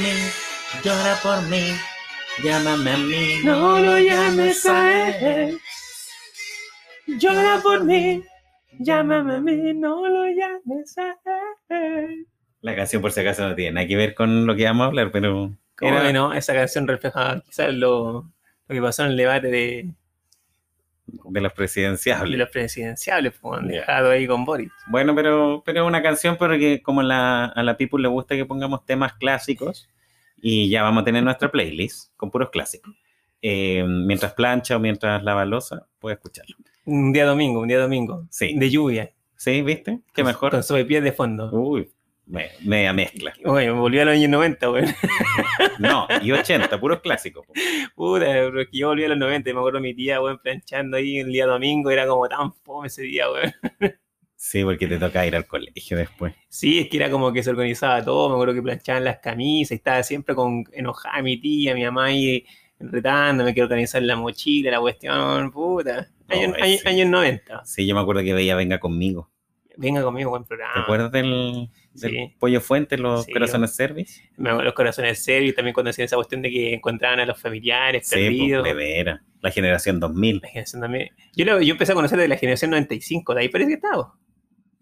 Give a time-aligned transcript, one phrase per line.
[0.00, 0.14] mí,
[0.84, 1.74] llora por mí,
[2.42, 5.58] llámame a mí, No lo llames a él.
[7.06, 8.22] Llora por mí.
[8.78, 11.16] Llámame a mí, no lo llames a
[11.68, 12.26] él.
[12.60, 14.86] La canción por si acaso no tiene nada que ver con lo que vamos a
[14.86, 16.32] hablar, pero ¿Cómo Era- no?
[16.32, 18.32] Esa canción refleja quizás lo,
[18.68, 19.90] lo que pasó en el debate de,
[21.06, 22.38] de los de presidenciables.
[22.38, 23.68] los presidenciables, pues, Ya.
[23.68, 24.70] dejado ahí con Boris.
[24.86, 28.44] Bueno, pero, pero es una canción porque como la, a la People le gusta que
[28.46, 29.88] pongamos temas clásicos
[30.40, 32.94] y ya vamos a tener nuestra playlist con puros clásicos.
[33.42, 36.56] Eh, mientras plancha o mientras lava losa, puedes escucharlo.
[36.86, 38.26] Un día domingo, un día domingo.
[38.30, 38.56] Sí.
[38.58, 39.10] De lluvia.
[39.36, 39.60] ¿Sí?
[39.62, 40.00] ¿Viste?
[40.14, 40.50] Qué Con- mejor.
[40.66, 41.50] Con pies de fondo.
[41.52, 41.90] Uy,
[42.26, 43.32] me- media mezcla.
[43.44, 44.84] Oye, me volví a los años 90, güey.
[45.78, 47.46] No, y 80, puros clásicos.
[47.46, 47.52] po.
[47.94, 50.36] Puta, pero es que yo volví a los 90 y me acuerdo mi tía, güey,
[50.38, 51.90] planchando ahí el día domingo.
[51.90, 53.52] Era como tan fome ese día, güey.
[54.36, 56.34] Sí, porque te toca ir al colegio después.
[56.48, 58.28] Sí, es que era como que se organizaba todo.
[58.28, 62.06] Me acuerdo que planchaban las camisas y estaba siempre con enojada mi tía, mi mamá
[62.06, 62.44] ahí
[62.78, 66.10] retándome que organizar la mochila, la cuestión, puta.
[66.28, 66.88] Años, No, años- sí.
[66.88, 67.64] años 90.
[67.64, 69.30] Sí, yo me acuerdo que veía Venga conmigo.
[69.76, 70.74] Venga conmigo, buen programa.
[70.74, 72.34] ¿Te acuerdas del, del Sí.
[72.38, 74.22] Pollo Fuente, los Sí, corazones service?
[74.36, 77.40] Me acuerdo los corazones y también cuando hacían esa cuestión de que encontraban a los
[77.40, 78.64] familiares Sí, pues, perdidos.
[78.64, 79.20] de veras.
[79.40, 80.40] La generación 2000.
[80.42, 81.10] La generación también.
[81.36, 84.14] Yo, lo- yo empecé a conocer de la generación 95, de ahí parece que estaba.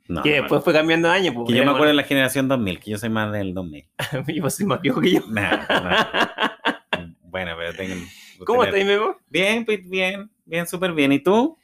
[0.09, 1.33] No, que no, después fue cambiando de año.
[1.33, 3.87] Pues, Que yo me acuerdo de la generación 2000, que yo soy más del 2000.
[4.35, 5.21] yo soy más viejo que yo.
[7.25, 7.95] Bueno, pero tengo...
[8.45, 9.17] ¿Cómo tener- estáis, Memo?
[9.31, 11.13] Bien, pues bien, bien, súper bien.
[11.13, 11.57] ¿Y tú?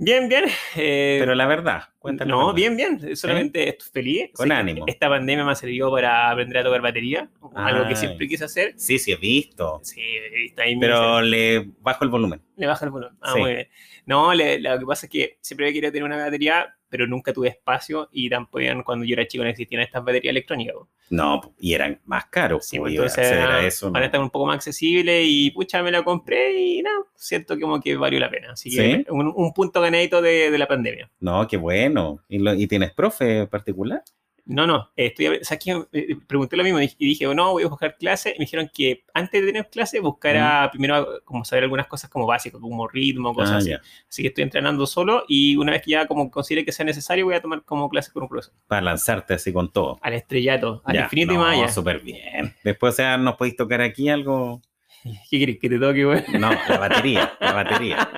[0.00, 0.44] Bien, bien.
[0.76, 2.30] eh, Pero la verdad, cuéntame.
[2.30, 3.16] no, bien, bien.
[3.16, 4.30] Solamente estoy feliz.
[4.32, 4.84] Con ánimo.
[4.86, 8.74] Esta pandemia me ha servido para aprender a tocar batería, algo que siempre quise hacer.
[8.76, 9.80] Sí, sí, he visto.
[9.82, 10.00] Sí,
[10.46, 10.78] está ahí.
[10.78, 12.40] Pero le bajo el volumen.
[12.56, 13.16] Le baja el volumen.
[13.20, 13.40] Ah, Sí.
[13.40, 13.68] muy bien.
[14.06, 17.48] No, le- lo que pasa es que siempre querido tener una batería, pero nunca tuve
[17.48, 20.74] espacio y tampoco cuando yo era chico no existían estas baterías electrónicas.
[21.10, 22.66] No, y eran más caros.
[22.66, 23.86] Sí, pues, entonces a ahora, eso.
[23.86, 24.06] ahora no.
[24.06, 27.96] está un poco más accesible y pucha, me la compré y no, siento como que
[27.96, 28.52] valió la pena.
[28.52, 29.06] Así que ¿Sí?
[29.08, 31.10] un, un punto ganadito de, de la pandemia.
[31.20, 32.20] No, qué bueno.
[32.28, 34.02] ¿Y, lo- y tienes profe particular?
[34.50, 37.64] No, no, eh, estoy, o sea, que, eh, pregunté lo mismo y dije, no, voy
[37.64, 38.32] a buscar clases.
[38.34, 42.26] Y me dijeron que antes de tener clases buscara primero como saber algunas cosas como
[42.26, 43.72] básicas, como ritmo, cosas Ah, así.
[44.08, 47.26] Así que estoy entrenando solo y una vez que ya como considere que sea necesario
[47.26, 48.54] voy a tomar como clases con un profesor.
[48.66, 49.98] Para lanzarte así con todo.
[50.00, 51.68] Al estrellato, al Ya, infinito y más allá.
[51.68, 52.54] súper bien.
[52.64, 54.62] Después, o sea, ¿nos podéis tocar aquí algo?
[55.30, 56.24] ¿Qué querés que te toque, güey?
[56.38, 58.08] No, la batería, la batería.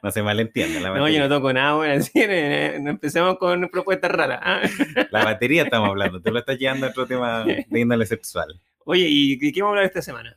[0.02, 1.92] No se malentiende, la No, yo no toco nada.
[1.92, 4.40] Así que no empecemos con propuestas raras.
[4.42, 4.60] ¿ah?
[5.10, 8.60] La batería estamos hablando, tú lo estás llevando a otro tema de índole sexual.
[8.84, 10.36] Oye, ¿y qué vamos a hablar esta semana?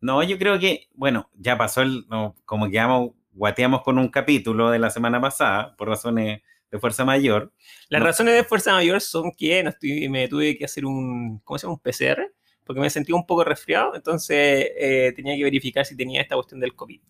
[0.00, 4.08] No, yo creo que, bueno, ya pasó el, no, como que vamos, guateamos con un
[4.08, 7.52] capítulo de la semana pasada, por razones de fuerza mayor.
[7.88, 8.06] Las No.
[8.06, 11.66] razones de fuerza mayor son que no estoy, me tuve que hacer un, ¿cómo se
[11.66, 11.74] llama?
[11.74, 12.32] Un PCR,
[12.64, 16.60] porque me sentí un poco resfriado, entonces eh, tenía que verificar si tenía esta cuestión
[16.60, 17.00] del COVID.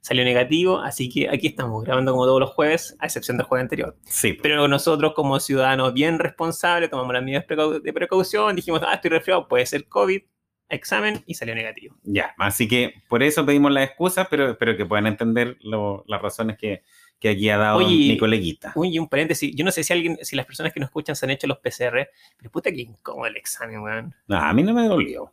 [0.00, 3.62] Salió negativo, así que aquí estamos grabando como todos los jueves, a excepción del jueves
[3.64, 3.96] anterior.
[4.04, 7.44] Sí, Pero nosotros como ciudadanos bien responsables tomamos las medidas
[7.82, 10.22] de precaución, dijimos, ah, estoy resfriado, puede ser COVID,
[10.70, 11.96] examen y salió negativo.
[12.02, 12.34] ya.
[12.38, 16.56] Así que por eso pedimos las excusas, pero espero que puedan entender lo- las razones
[16.58, 16.82] que,
[17.18, 18.72] que aquí ha dado Oye, mi coleguita.
[18.76, 21.26] Uy, un paréntesis, yo no sé si alguien, si las personas que nos escuchan se
[21.26, 24.14] han hecho los PCR, pero puta que incómodo el examen, weón.
[24.26, 25.32] No, a mí no me dolió.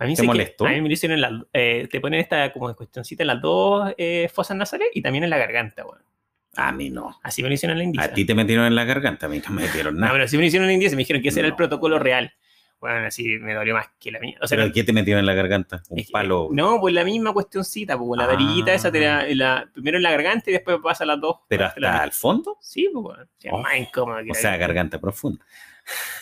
[0.00, 0.66] A mí ¿Te sí que- molestó?
[0.66, 3.40] a mí me lo hicieron en las, eh, te ponen esta como cuestioncita en las
[3.40, 6.02] dos eh, fosas nasales y también en la garganta, weón.
[6.56, 7.16] A mí no.
[7.22, 8.06] Así me lo hicieron en la indicia.
[8.06, 10.12] A ti te metieron en la garganta, a mí no me metieron No, nada.
[10.12, 11.56] pero así me lo hicieron en la indicia, me dijeron que ese era el No.
[11.58, 12.32] protocolo real.
[12.80, 14.38] Bueno, así me dolió más que la mía.
[14.40, 15.82] O sea, ¿Pero qué te metieron en la garganta?
[15.90, 16.48] Un es palo.
[16.50, 18.28] No, pues la misma cuestioncita, pues la Ah.
[18.28, 21.36] varillita esa te la, la- primero en la garganta y después pasa a las dos.
[21.46, 22.56] ¿Pero la- hasta al fondo?
[22.62, 25.44] Sí, pues bueno, es Oh, más incómodo que O la- sea, garganta profunda.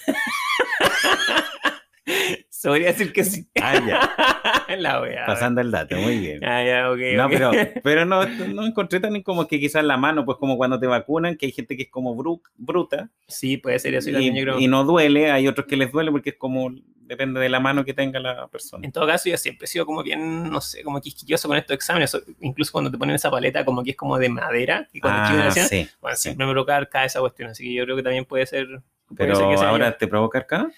[2.59, 3.47] Se podría decir que sí.
[3.63, 4.77] Ah, ya.
[4.79, 5.27] la wea.
[5.27, 6.45] Pasando el dato, muy bien.
[6.45, 6.99] Ah, ya, ok.
[7.15, 7.53] No, pero,
[7.85, 11.37] pero no, no encontré tan como que quizás la mano, pues como cuando te vacunan,
[11.37, 14.11] que hay gente que es como bru- bruta Sí, puede ser eso.
[14.11, 14.13] y
[14.43, 17.49] creo- y, y no duele, hay otros que les duele porque es como, depende de
[17.49, 18.85] la mano que tenga la persona.
[18.85, 21.75] En todo caso, yo siempre he sido como bien, no sé, como quisquilloso con estos
[21.77, 22.21] exámenes.
[22.41, 25.43] Incluso cuando te ponen esa paleta como que es como de madera, que cuando chico
[25.45, 26.23] Ah, sí, bueno, sí.
[26.23, 27.51] siempre me provoca arcada esa cuestión.
[27.51, 28.67] Así que yo creo que también puede ser.
[28.67, 28.83] puede
[29.17, 30.69] Pero ser que sea ahora te provoca acá.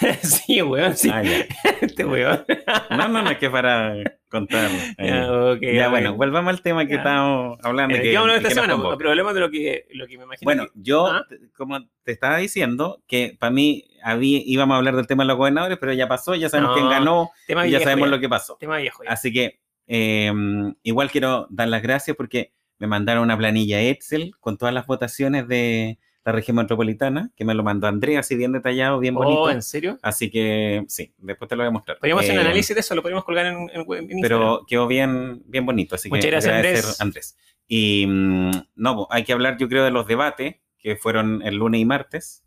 [0.22, 1.10] sí, weón, sí.
[1.12, 1.44] Ah, ya.
[1.80, 2.44] Este weón.
[2.90, 3.94] No, no, no es que para
[4.28, 4.70] contar.
[4.98, 5.08] ahí.
[5.08, 5.90] Ya, ok.
[5.90, 6.98] bueno, volvamos al tema que Ya.
[6.98, 7.94] estábamos hablando.
[7.94, 8.74] Eh, que- ¿Qué vamos a hablar que esta semana?
[9.32, 10.44] de lo que, lo que me imagino.
[10.46, 11.26] Bueno, yo, ¿Ah?
[11.56, 15.36] como te estaba diciendo, que para mí había, íbamos a hablar del tema de los
[15.36, 18.20] gobernadores, pero ya pasó, ya sabemos No, quién ganó tema y ya sabemos ya, lo
[18.20, 18.56] que pasó.
[18.58, 19.02] Tema viejo.
[19.06, 20.32] Así que eh,
[20.82, 25.48] igual quiero dar las gracias porque me mandaron una planilla Excel con todas las votaciones
[25.48, 29.42] de la región metropolitana, que me lo mandó Andrea, así bien detallado, bien bonito.
[29.42, 29.96] Oh, ¿en serio?
[30.02, 31.98] Así que sí, después te lo voy a mostrar.
[31.98, 34.20] Podríamos hacer un Eh, análisis de eso, lo podríamos colgar en, en, en Instagram.
[34.22, 37.38] Pero quedó bien, bien bonito, así Muchas que gracias, agradecer, Andrés.
[37.68, 41.80] Y mm, no, hay que hablar, yo creo, de los debates que fueron el lunes
[41.80, 42.44] y martes.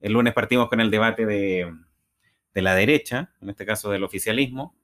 [0.00, 1.72] El lunes partimos con el debate de,
[2.52, 4.74] de la derecha, en este caso del oficialismo.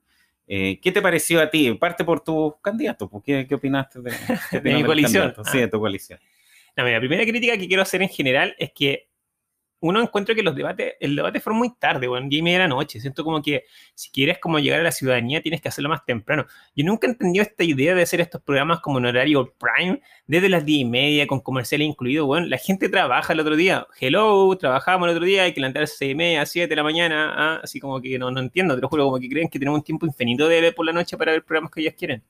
[0.47, 1.75] Eh, ¿Qué te pareció a ti?
[1.75, 3.09] Parte por tu candidato.
[3.11, 4.13] pues, ¿Qué, qué opinaste de,
[4.53, 5.35] qué mi coalición?
[5.51, 6.21] Sí, de tu coalición.
[6.77, 9.09] La primera crítica que quiero hacer en general es que
[9.81, 12.65] uno encuentra que los debates, el debate fue muy tarde, bueno, diez y media de
[12.65, 13.01] la noche.
[13.01, 13.65] Siento como que
[13.95, 16.47] si quieres como llegar a la ciudadanía tienes que hacerlo más temprano.
[16.75, 20.65] Yo nunca he esta idea de hacer estos programas como en horario prime, desde las
[20.65, 22.27] diez y media, con comerciales incluidos.
[22.27, 23.87] Bueno, la gente trabaja el otro día.
[24.01, 26.83] Hello, trabajamos el otro día, hay que levantarse a seis y media, siete de la
[26.83, 27.35] mañana.
[27.37, 29.79] ah, así como que no, no entiendo, te lo juro, como que creen que tenemos
[29.79, 32.23] un tiempo infinito de ver por la noche para ver programas que ellos quieren.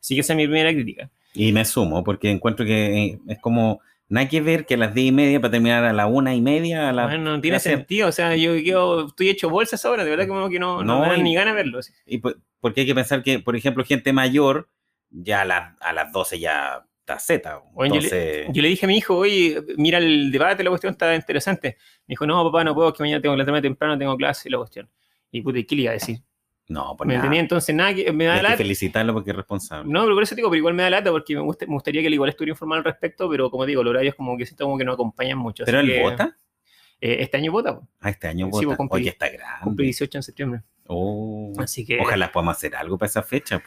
[0.00, 1.10] Así que esa es mi primera crítica.
[1.34, 4.94] Y me sumo, porque encuentro que eh, es como, nada que ver que a las
[4.94, 7.04] diez y media para terminar a la una y media, a la...
[7.04, 8.08] Bueno, no tiene sentido.
[8.08, 10.94] O sea, yo, yo estoy hecho bolsas ahora, de verdad que, como que no, no,
[10.94, 11.78] No, me dan y- ni ganas de verlo.
[11.80, 11.92] así.
[12.06, 14.68] Y po- porque hay que pensar que, por ejemplo, gente mayor,
[15.10, 17.62] ya a, las- a las 12 ya está Z.
[17.72, 20.70] Bueno, yo le- Entonces, Yo le dije a mi hijo, oye, mira el debate, la
[20.70, 21.76] cuestión está interesante.
[22.06, 24.52] Me dijo, no, papá, no puedo, que mañana tengo que levantarme temprano, tengo clase y
[24.52, 24.88] la cuestión.
[25.30, 26.18] Y puta, ¿y qué le iba a decir?
[26.68, 27.38] No, por ¿Me entendí?
[27.38, 28.56] Entonces, nada, que me da Hay que lata.
[28.58, 29.90] felicitarlo porque es responsable.
[29.92, 32.00] No, pero por eso digo, pero igual me da lata porque me, gusta- me gustaría
[32.02, 34.64] que él igual estuviera informado al respecto, pero como digo, los horarios como que siento
[34.64, 35.64] como que no acompañan mucho.
[35.64, 36.36] ¿Pero él vota?
[37.00, 37.80] eh, este año vota.
[38.00, 38.66] Ah, este año Sí, vota.
[38.66, 39.82] pues, cumplí- Oye, está cumple grande.
[39.84, 40.62] 18 en septiembre.
[40.88, 43.62] Oh, Así que, Ojalá podamos hacer algo para esa fecha.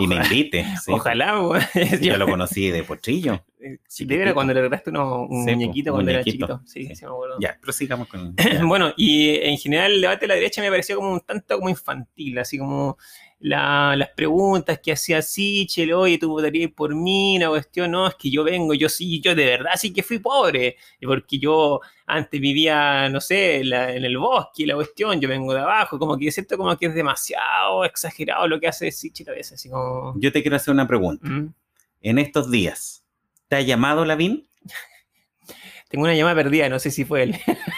[0.00, 0.64] Y me ojalá, invite.
[0.84, 0.92] sí.
[0.92, 1.54] ojalá, po.
[2.00, 3.44] Yo lo conocí de potrillo.
[3.88, 6.44] Sí, de cuando le regalaste un Sí, muñequito cuando muñequito.
[6.46, 6.60] era chiquito.
[6.66, 7.04] Sí, Sí.
[7.04, 7.36] me acuerdo.
[7.40, 8.34] Ya, prosigamos con...
[8.68, 11.56] Bueno, y eh, en general el debate de la derecha me pareció como un tanto
[11.56, 12.96] como infantil, así como
[13.38, 18.14] la- las preguntas que hacía Sichel, oye, tú votarías por mí, la cuestión, no, es
[18.14, 21.80] que yo vengo, yo sí, yo de verdad sí que fui pobre, y porque yo
[22.06, 26.16] antes vivía, no sé, la- en el bosque, la cuestión, yo vengo de abajo, como
[26.16, 30.14] que siento como que es demasiado exagerado lo que hace Sichel a veces, así como...
[30.18, 31.28] Yo te quiero hacer una pregunta.
[31.28, 31.52] ¿Mm?
[32.00, 33.04] En estos días,
[33.48, 34.48] ¿te ha llamado Lavín?
[35.88, 37.36] Tengo una llamada perdida, no sé si fue él.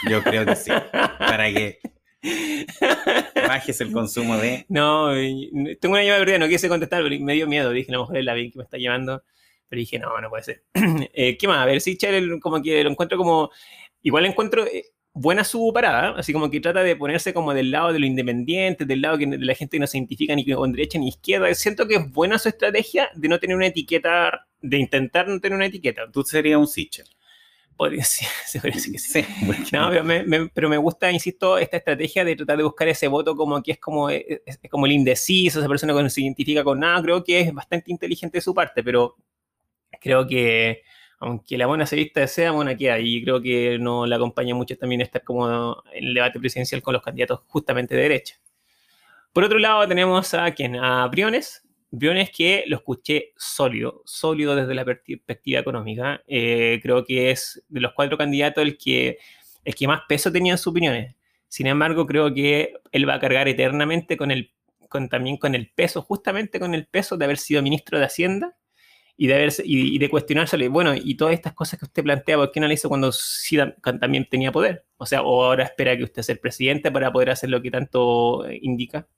[0.08, 0.70] Yo creo que sí.
[1.18, 1.78] Para que
[3.34, 4.66] bajes el consumo de...
[4.68, 5.12] No,
[5.80, 7.70] tengo una llamada perdida, no quise contestar, pero me dio miedo.
[7.70, 9.22] Dije, a lo mejor es la bien que me está llamando.
[9.68, 10.64] Pero dije, no, no puede ser.
[11.12, 11.58] Eh, ¿Qué más?
[11.58, 13.50] A ver, si Chel, como que lo encuentro como.
[14.02, 17.92] Igual encuentro eh, buena su parada, así como que trata de ponerse como del lado
[17.92, 20.72] de lo independiente, del lado que, de la gente que no se identifica ni con
[20.72, 21.52] derecha ni izquierda.
[21.54, 25.56] Siento que es buena su estrategia de no tener una etiqueta, de intentar no tener
[25.56, 26.10] una etiqueta.
[26.10, 27.06] Tú serías un Sichel.
[27.78, 29.24] Podría ser, se podría decir que sí.
[29.72, 33.08] No, pero me, me- pero me gusta, insisto, esta estrategia de tratar de buscar ese
[33.08, 36.22] voto como que es como, es, es como el indeciso, esa persona que no se
[36.22, 37.02] identifica con nada.
[37.02, 39.16] Creo que es bastante inteligente de su parte, pero
[40.00, 40.82] creo que
[41.20, 42.98] aunque la buena se vista sea, buena queda.
[43.00, 46.94] Y creo que no le acompaña mucho también estar como en el debate presidencial con
[46.94, 48.36] los candidatos justamente de derecha.
[49.32, 51.62] Por otro lado, tenemos a quien, a Briones.
[51.90, 56.22] Briones que lo escuché sólido, sólido desde la perspectiva económica.
[56.26, 59.18] Eh, creo que es de los cuatro candidatos el que,
[59.64, 61.14] el que más peso tenía en sus opiniones.
[61.48, 64.52] Sin embargo, creo que él va a cargar eternamente con el,
[64.88, 68.54] con, también con el peso, justamente con el peso de haber sido ministro de Hacienda
[69.16, 72.36] y de, haberse, y, y de cuestionársele, bueno, y todas estas cosas que usted plantea,
[72.36, 74.84] ¿por qué no la hizo cuando tam- también tenía poder?
[74.96, 77.70] O sea, o ahora espera que usted sea el presidente para poder hacer lo que
[77.70, 79.08] tanto indica.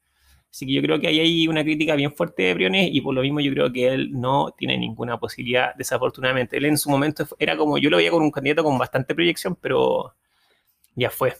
[0.51, 3.15] Así que yo creo que ahí hay una crítica bien fuerte de Briones y por
[3.15, 6.57] lo mismo yo creo que él no tiene ninguna posibilidad, desafortunadamente.
[6.57, 9.57] Él en su momento era como, yo lo veía con un candidato con bastante proyección,
[9.61, 10.15] pero
[10.97, 11.35] ya fue.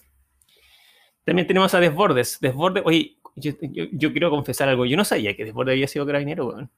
[1.25, 2.39] También tenemos a Desbordes.
[2.41, 4.87] Desbordes, oye, yo, quiero confesar algo.
[4.87, 6.71] Yo no sabía que Desbordes había sido carabinero, weón.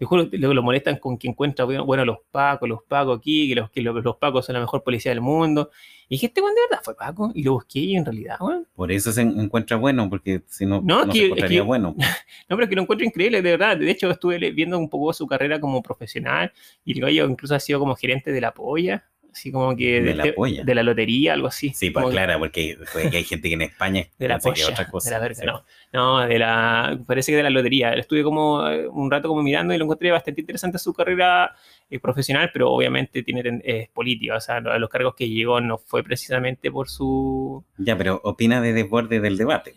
[0.00, 3.54] Te juro, luego lo molestan con que encuentra, bueno, los pacos, los pacos aquí, que
[3.54, 5.70] los, que los, los pacos son la mejor policía del mundo.
[6.08, 7.30] Y dije, este weón de verdad fue paco.
[7.34, 8.66] Y lo busqué y en realidad, weón.
[8.74, 11.66] Por eso se encuentra bueno, porque si no, No, no, se que- encontraría es que-
[11.66, 11.94] bueno.
[12.48, 13.76] No, pero es que lo encuentro increíble, de verdad.
[13.76, 16.50] De hecho, estuve viendo un poco su carrera como profesional
[16.82, 20.14] y el gallo incluso ha sido como gerente de la polla, así como que De
[20.14, 20.64] la polla.
[20.64, 21.72] de la lotería, algo así.
[21.74, 24.88] Sí, pues claro, porque, porque hay gente que en España De la que polla, otra
[24.88, 25.10] cosa.
[25.10, 25.46] de la verga, Sí.
[25.46, 25.64] no.
[25.92, 27.92] No, de la, parece que de la lotería.
[27.94, 31.54] Estuve como eh, un rato como mirando y lo encontré bastante interesante su carrera
[31.90, 36.04] eh, profesional, pero obviamente tiene es política, o sea, los cargos que llegó no fue
[36.04, 37.64] precisamente por su...
[37.78, 39.74] Ya, pero opina de desborde del debate.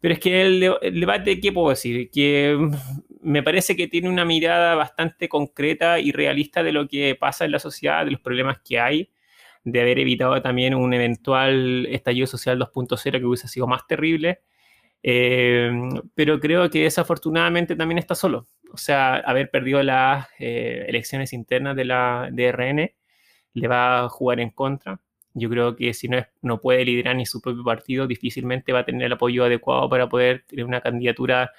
[0.00, 2.10] Pero es que el, el debate, ¿qué puedo decir?
[2.10, 2.56] Que
[3.28, 7.52] me parece que tiene una mirada bastante concreta y realista de lo que pasa en
[7.52, 9.10] la sociedad, de los problemas que hay,
[9.64, 14.40] de haber evitado también un eventual estallido social 2.0 que hubiese sido más terrible.
[15.02, 15.70] Eh,
[16.14, 18.46] pero creo que desafortunadamente también está solo.
[18.72, 22.90] o sea, haber perdido las eh, elecciones internas de la DRN
[23.54, 25.00] le va a jugar en contra.
[25.34, 28.84] Yo creo que si no, no puede liderar ni su propio partido, difícilmente va a
[28.86, 31.52] tener el apoyo adecuado para poder tener una candidatura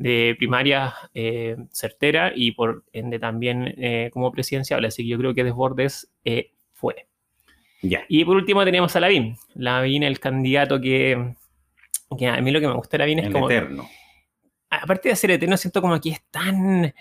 [0.00, 4.82] de primaria eh, certera y por ende también eh, como presidencial.
[4.86, 7.06] Así que yo creo que Desbordes eh, fue.
[7.82, 9.36] Y por último tenemos a Lavín.
[9.54, 11.34] Lavín, el candidato que,
[12.18, 13.50] que a mí lo que me gusta de Lavín es El como...
[13.50, 13.88] eterno.
[14.70, 16.94] Aparte de ser eterno, siento como que es tan...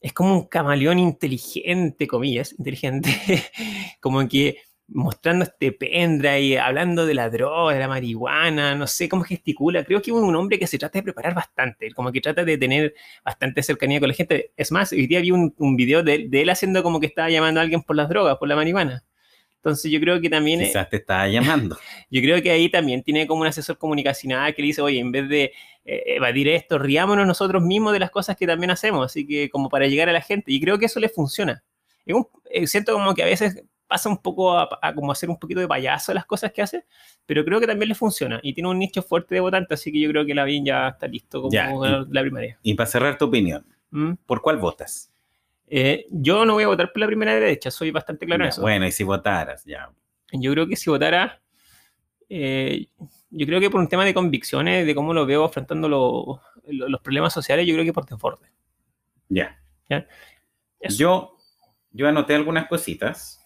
[0.00, 3.10] Es como un camaleón inteligente, comillas, inteligente.
[4.00, 4.58] como que
[4.90, 9.84] mostrando este pendrive, hablando de la droga, de la marihuana, no sé cómo gesticula.
[9.84, 12.56] Creo que es un hombre que se trata de preparar bastante, como que trata de
[12.56, 14.52] tener bastante cercanía con la gente.
[14.56, 17.28] Es más, hoy día vi un, un video de, de él haciendo como que estaba
[17.28, 19.04] llamando a alguien por las drogas, por la marihuana.
[19.56, 20.60] Entonces yo creo que también...
[20.60, 21.76] Quizás te estaba llamando.
[22.10, 25.12] yo creo que ahí también tiene como un asesor comunicacional que le dice, oye, en
[25.12, 25.52] vez de
[25.84, 29.68] eh, evadir esto, riámonos nosotros mismos de las cosas que también hacemos, así que como
[29.68, 30.52] para llegar a la gente.
[30.52, 31.62] Y creo que eso le funciona.
[32.06, 35.28] Es un- eh, siento como que a veces pasa un poco a, a como hacer
[35.30, 36.84] un poquito de payaso las cosas que hace,
[37.26, 39.98] pero creo que también le funciona y tiene un nicho fuerte de votantes, así que
[39.98, 42.58] yo creo que Lavín ya está listo como Ya, ganar la primaria.
[42.62, 44.12] Y para cerrar tu opinión, ¿Mm?
[44.26, 45.10] ¿por cuál votas?
[45.66, 48.50] Eh, yo no voy a votar por la primera derecha, soy bastante claro en Ya,
[48.50, 48.60] eso.
[48.62, 49.90] Bueno, y si votaras, ya.
[50.32, 51.40] Yo creo que si votara,
[52.28, 52.86] eh,
[53.30, 56.88] yo creo que por un tema de convicciones, de cómo lo veo afrontando lo- lo-
[56.88, 58.50] los problemas sociales, yo creo que por Desbordes.
[59.30, 59.58] Ya.
[60.80, 60.96] Eso.
[60.98, 61.36] Yo,
[61.92, 63.37] yo anoté algunas cositas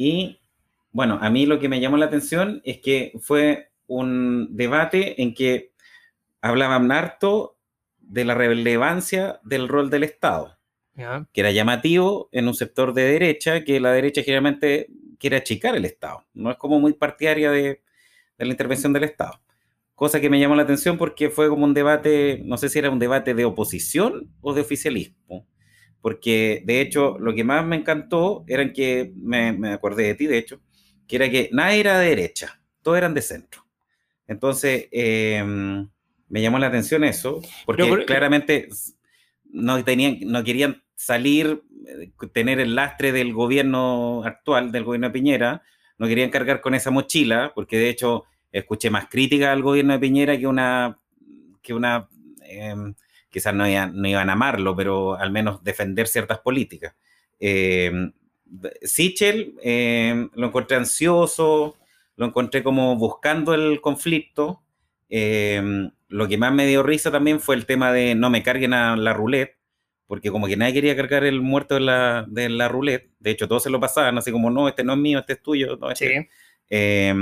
[0.00, 0.40] y,
[0.92, 5.34] bueno, a mí lo que me llamó la atención es que fue un debate en
[5.34, 5.74] que
[6.40, 7.58] hablaban harto
[7.98, 10.56] de la relevancia del rol del Estado,
[10.94, 14.88] que era llamativo en un sector de derecha, que la derecha generalmente
[15.18, 17.82] quiere achicar el Estado, no es como muy partidaria de,
[18.38, 19.42] de la intervención del Estado.
[19.94, 22.88] Cosa que me llamó la atención porque fue como un debate, no sé si era
[22.88, 25.46] un debate de oposición o de oficialismo,
[26.00, 30.26] porque de hecho lo que más me encantó era que, me, me acordé de ti
[30.26, 30.60] de hecho,
[31.06, 33.66] que era que nadie era de derecha, todos eran de centro.
[34.26, 35.42] Entonces, eh,
[36.28, 38.68] me llamó la atención eso, porque Pero claramente
[39.44, 45.12] no, tenían, no querían salir, eh, tener el lastre del gobierno actual, del gobierno de
[45.12, 45.62] Piñera,
[45.98, 49.98] no querían cargar con esa mochila, porque de hecho escuché más críticas al gobierno de
[49.98, 50.96] Piñera que una,
[51.60, 52.08] que una
[52.44, 52.74] eh,
[53.30, 56.94] quizás no iban, no iban a amarlo, pero al menos defender ciertas políticas.
[57.38, 58.10] Eh,
[58.82, 61.76] Sichel eh, lo encontré ansioso,
[62.16, 64.62] lo encontré como buscando el conflicto.
[65.08, 65.62] Eh,
[66.08, 68.96] lo que más me dio risa también fue el tema de no me carguen a
[68.96, 69.56] la roulette,
[70.06, 73.10] porque como que nadie quería cargar el muerto de la, de la roulette.
[73.20, 75.42] De hecho, todos se lo pasaban, así como, no, este no es mío, este es
[75.42, 75.76] tuyo.
[75.76, 76.28] No, este- Sí.
[76.70, 77.14] eh,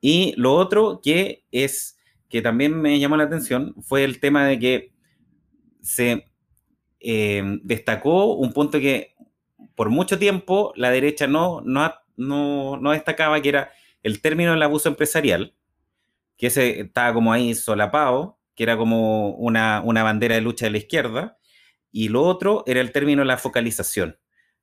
[0.00, 4.58] y lo otro que es que también me llamó la atención fue el tema de
[4.58, 4.92] que
[5.82, 6.26] se
[7.00, 9.14] eh, destacó un punto que
[9.74, 13.70] por mucho tiempo la derecha no, no, no, no destacaba, que era
[14.02, 15.54] el término del abuso empresarial,
[16.36, 20.72] que ese estaba como ahí solapado, que era como una, una bandera de lucha de
[20.72, 21.38] la izquierda,
[21.92, 24.18] y lo otro era el término de la focalización,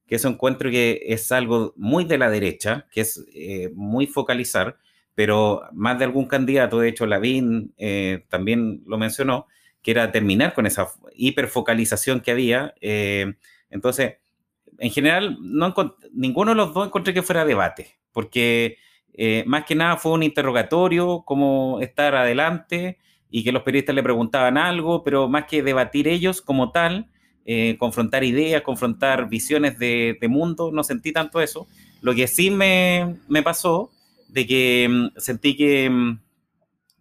[0.06, 4.78] que eso encuentro que es algo muy de la derecha, que es eh, muy focalizar,
[5.16, 9.48] pero más de algún candidato, de hecho Lavín eh, también lo mencionó,
[9.88, 12.74] que era terminar con esa hiperfocalización que había.
[12.82, 13.36] eh,
[13.70, 14.16] entonces,
[14.80, 15.74] en general, no
[16.12, 18.80] ninguno de los dos encontré que fuera debate, porque
[19.14, 22.98] eh, más que nada fue un interrogatorio, cómo estar adelante,
[23.30, 27.08] y que los periodistas le preguntaban algo, pero más que debatir ellos como tal,
[27.46, 31.66] eh, confrontar ideas, confrontar visiones de, de mundo, no sentí tanto eso.
[32.02, 33.90] Lo que sí me, me pasó,
[34.28, 36.20] de que mm, sentí que, mm,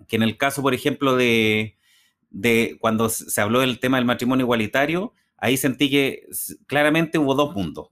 [0.07, 1.77] que en el caso, por ejemplo, de,
[2.31, 6.27] de cuando se habló del tema del matrimonio igualitario, ahí sentí que
[6.67, 7.89] claramente hubo dos mundos.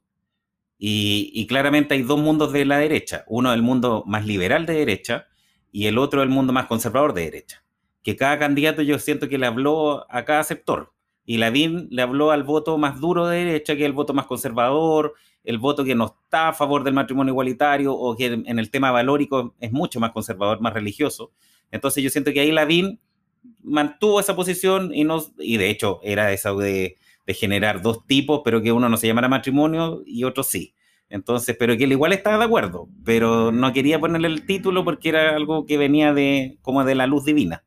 [0.78, 3.24] Y, y claramente hay dos mundos de la derecha.
[3.28, 5.28] Uno el mundo más liberal de derecha
[5.72, 7.64] y el otro el mundo más conservador de derecha.
[8.02, 10.92] Que cada candidato yo siento que le habló a cada sector.
[11.24, 14.26] Y Lavín le habló al voto más duro de derecha, que es el voto más
[14.26, 18.70] conservador, el voto que no está a favor del matrimonio igualitario o que en el
[18.70, 21.32] tema valórico es mucho más conservador, más religioso.
[21.70, 23.00] Entonces yo siento que ahí Lavín
[23.62, 26.96] mantuvo esa posición y, no, y de hecho era esa de,
[27.26, 30.74] de generar dos tipos, pero que uno no se llamara matrimonio y otro sí.
[31.10, 35.10] Entonces, pero que él igual estaba de acuerdo, pero no quería ponerle el título porque
[35.10, 37.62] era algo que venía de como de la luz divina.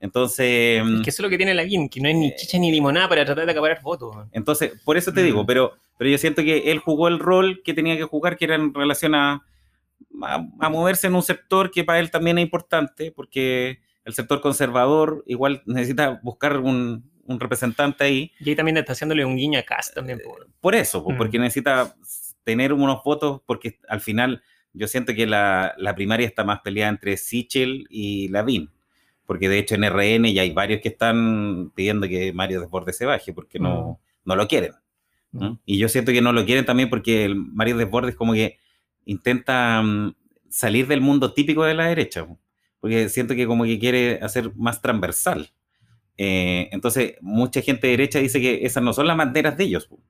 [0.00, 2.70] Entonces, Es que eso es lo que tiene Lavín, que no es ni chicha ni
[2.72, 4.14] limonada para tratar de acaparar votos.
[4.32, 5.24] entonces, por eso te Mm.
[5.24, 8.44] digo, pero, pero yo siento que él jugó el rol que tenía que jugar, que
[8.46, 9.42] era en relación a,
[10.22, 14.40] a, a moverse en un sector que para él también es importante, porque el sector
[14.40, 18.32] conservador igual necesita buscar un, un representante ahí.
[18.40, 20.20] Y ahí también está haciéndole un guiño a Cast también.
[20.24, 21.16] Por, por eso, Mm.
[21.16, 21.94] porque necesita
[22.44, 24.42] tener unos votos, porque al final
[24.72, 28.70] yo siento que la, la primaria está más peleada entre Sichel y Lavín.
[29.26, 33.06] Porque de hecho en RN ya hay varios que están pidiendo que Mario Desbordes se
[33.06, 34.72] baje, porque no, no lo quieren.
[35.30, 35.60] ¿no?
[35.64, 38.58] Y yo siento que no lo quieren también porque el Mario Desbordes como que
[39.04, 40.14] intenta mm,
[40.50, 42.26] salir del mundo típico de la derecha.
[42.82, 45.52] Porque siento que como que quiere hacer más transversal.
[46.18, 49.86] Eh, entonces, mucha gente de derecha dice que esas no son las banderas de ellos.
[49.86, 50.00] po.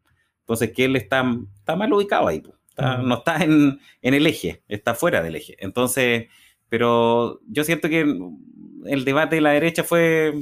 [0.40, 1.22] Entonces, que él está,
[1.54, 2.42] está mal ubicado ahí.
[2.70, 2.96] Está-.
[2.96, 5.54] No está en, en el eje, está fuera del eje.
[5.58, 6.28] Entonces,
[6.70, 8.00] pero yo siento que
[8.86, 10.32] el debate de la derecha fue,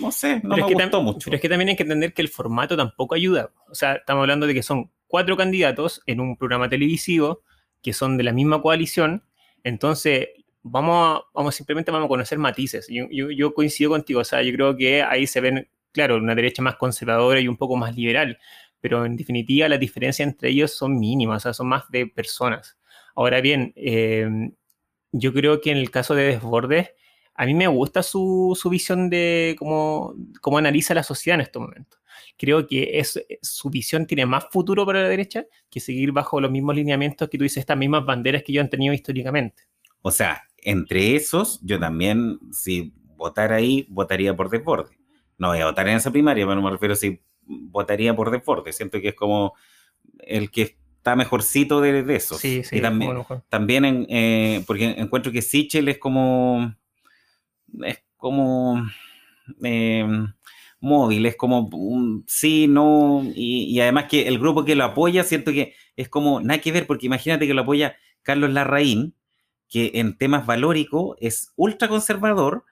[0.00, 1.26] no sé, no Pero me gustó mucho.
[1.26, 3.52] Pero es que también hay que entender que el formato tampoco ayuda.
[3.68, 7.42] O sea, estamos hablando de que son cuatro candidatos en un programa televisivo
[7.80, 9.22] que son de la misma coalición.
[9.62, 10.30] Entonces,
[10.62, 12.86] vamos, vamos simplemente vamos a conocer matices.
[12.88, 14.20] Yo, yo- yo coincido contigo.
[14.20, 17.56] O sea, yo creo que ahí se ven, claro, una derecha más conservadora y un
[17.56, 18.38] poco más liberal.
[18.80, 22.78] Pero en definitiva, las diferencias entre ellos son mínimas, o sea, son más de personas.
[23.14, 24.26] Ahora bien, eh,
[25.12, 26.90] yo creo que en el caso de Desbordes,
[27.34, 31.62] a mí me gusta su, su visión de cómo, cómo analiza la sociedad en estos
[31.62, 32.00] momentos.
[32.36, 36.50] Creo que es, su visión tiene más futuro para la derecha que seguir bajo los
[36.50, 39.64] mismos lineamientos que tú dices, estas mismas banderas que ellos han tenido históricamente.
[40.02, 44.98] O sea, entre esos, yo también, si votara ahí, votaría por Desbordes.
[45.38, 48.76] No voy a votar en esa primaria, pero me refiero si votaría por Desbordes.
[48.76, 49.54] Siento que es como
[50.18, 52.38] el que está mejorcito de, de esos.
[52.38, 52.76] Sí, sí.
[52.76, 56.74] y también, también en, eh, porque encuentro que Sichel es como,
[57.82, 58.86] es como
[59.62, 60.06] eh,
[60.80, 65.24] móvil, es como un sí, no, y, y además que el grupo que lo apoya,
[65.24, 69.14] siento que es como nada que ver, porque imagínate que lo apoya Carlos Larraín,
[69.70, 72.64] que en temas valóricos es ultra conservador,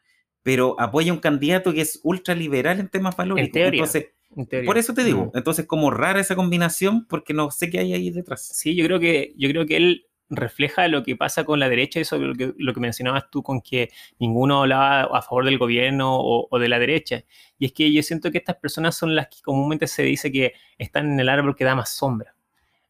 [0.42, 3.52] pero apoya un candidato que es ultra liberal en temas valóricos.
[3.52, 3.78] teoría.
[3.78, 4.66] Entonces, en teoría.
[4.66, 5.38] por eso te digo, Mm.
[5.38, 8.46] entonces como rara esa combinación, porque no sé qué hay ahí detrás.
[8.46, 12.00] Sí, yo creo que, yo creo que él refleja lo que pasa con la derecha,
[12.00, 16.16] eso lo que, lo que mencionabas tú con que ninguno hablaba a favor del gobierno
[16.20, 17.24] o, o de la derecha.
[17.58, 20.52] Y es que yo siento que estas personas son las que comúnmente se dice que
[20.76, 22.34] están en el árbol que da más sombra.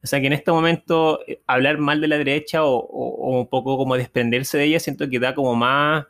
[0.09, 3.41] O sea que en este momento eh, hablar mal de la derecha o, o- o
[3.41, 6.07] un poco como desprenderse de ella, siento que da como más,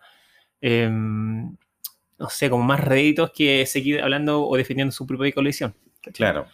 [0.61, 1.57] em,
[2.17, 5.75] no sé, como más réditos que seguir hablando o defendiendo su propia coalición.
[6.15, 6.47] Claro.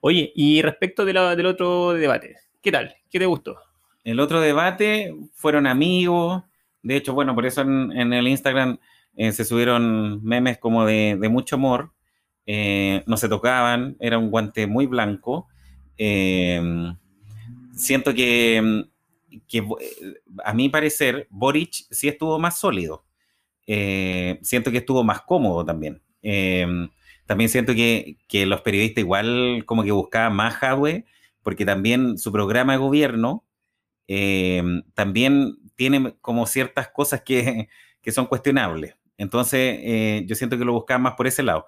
[0.00, 2.94] Oye, y respecto de la- del otro debate, ¿qué tal?
[3.10, 3.56] ¿Qué te gustó?
[4.04, 6.44] El otro debate fueron amigos.
[6.82, 8.78] De hecho, bueno, por eso en, en el Instagram
[9.16, 11.90] eh, se subieron memes como de, de mucho amor.
[12.46, 15.48] Eh, no se tocaban, era un guante muy blanco.
[15.98, 16.60] Eh,
[17.74, 18.84] siento que,
[19.48, 19.64] que, eh,
[20.44, 23.04] a mi parecer, Boric sí estuvo más sólido.
[23.66, 26.02] Eh, siento que estuvo más cómodo también.
[26.22, 26.66] Eh,
[27.26, 31.04] también siento que, que los periodistas igual como que buscaban más hardware,
[31.42, 33.44] porque también su programa de gobierno
[34.94, 37.68] también tiene como ciertas cosas que,
[38.02, 38.94] que son cuestionables.
[39.16, 41.66] Entonces, eh, yo siento que lo buscaban más por ese lado.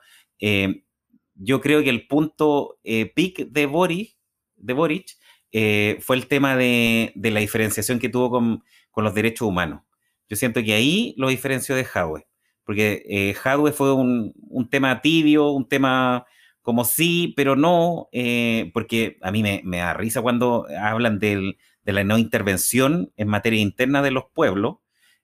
[1.34, 4.16] Yo creo que el punto eh, peak de Boric,
[4.56, 5.16] de Boric
[5.52, 8.64] eh, fue el tema de, la diferenciación que tuvo con,
[8.96, 9.82] los derechos humanos.
[10.28, 12.26] Yo siento que ahí lo diferenció de Hadwe,
[12.64, 14.32] porque eh, Hadwe fue un,
[14.70, 16.26] tema tibio, un tema
[16.62, 21.58] como sí, pero no, eh, porque a mí me, me da risa cuando hablan del,
[21.84, 24.76] de la no intervención en materia interna de los pueblos,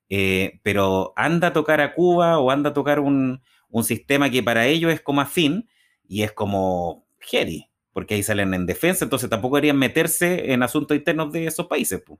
[0.08, 4.42] eh, pero anda a tocar a Cuba o anda a tocar un, un sistema que
[4.42, 5.68] para ellos es como afín
[6.10, 10.96] y es como heavy, porque ahí salen en defensa, entonces tampoco deberían meterse en asuntos
[10.96, 12.18] internos de esos países, po.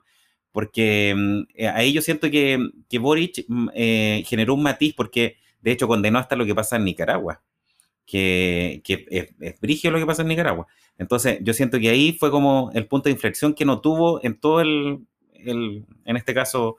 [0.52, 5.38] porque mm, eh, ahí yo siento que, que Boric mm, eh, generó un matiz, porque
[5.60, 7.42] de hecho condenó hasta lo que pasa en Nicaragua,
[8.06, 10.68] que, es, es lo que pasa en Nicaragua.
[10.96, 14.38] Entonces yo siento que ahí fue como el punto de inflexión que no tuvo en
[14.38, 15.04] todo el
[15.42, 16.76] en este caso,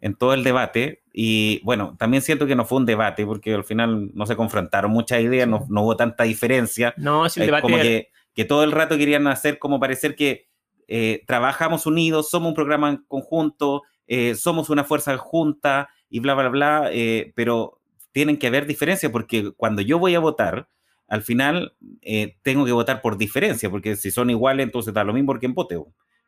[0.00, 1.02] en todo el debate.
[1.12, 4.90] Y bueno, también siento que no fue un debate, porque al final no se confrontaron
[4.90, 6.94] muchas ideas, no, no hubo tanta diferencia.
[6.96, 7.62] No, si el Es debate...
[7.62, 10.48] como que, que todo el rato querían hacer como parecer que
[10.86, 16.34] eh, trabajamos unidos, somos un programa en conjunto, eh, somos una fuerza junta y bla,
[16.34, 17.80] bla, bla, eh, pero
[18.12, 20.68] tienen que haber diferencias porque cuando yo voy a votar,
[21.08, 25.12] al final eh, tengo que votar por diferencia, porque si son iguales, entonces da lo
[25.12, 25.80] mismo porque en vote.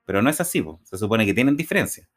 [0.04, 0.80] Pero no es así, bo.
[0.84, 2.08] se supone que tienen diferencia.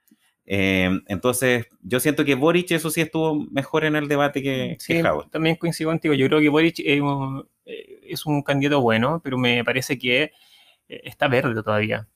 [0.46, 4.94] Eh, entonces, yo siento que Boric, eso sí estuvo mejor en el debate que, Sí,
[4.94, 5.30] que Howard.
[5.30, 6.14] también coincido contigo.
[6.14, 10.32] Yo creo que Boric es un, eh, es un candidato bueno, pero me parece que
[10.90, 12.08] eh, está verde todavía.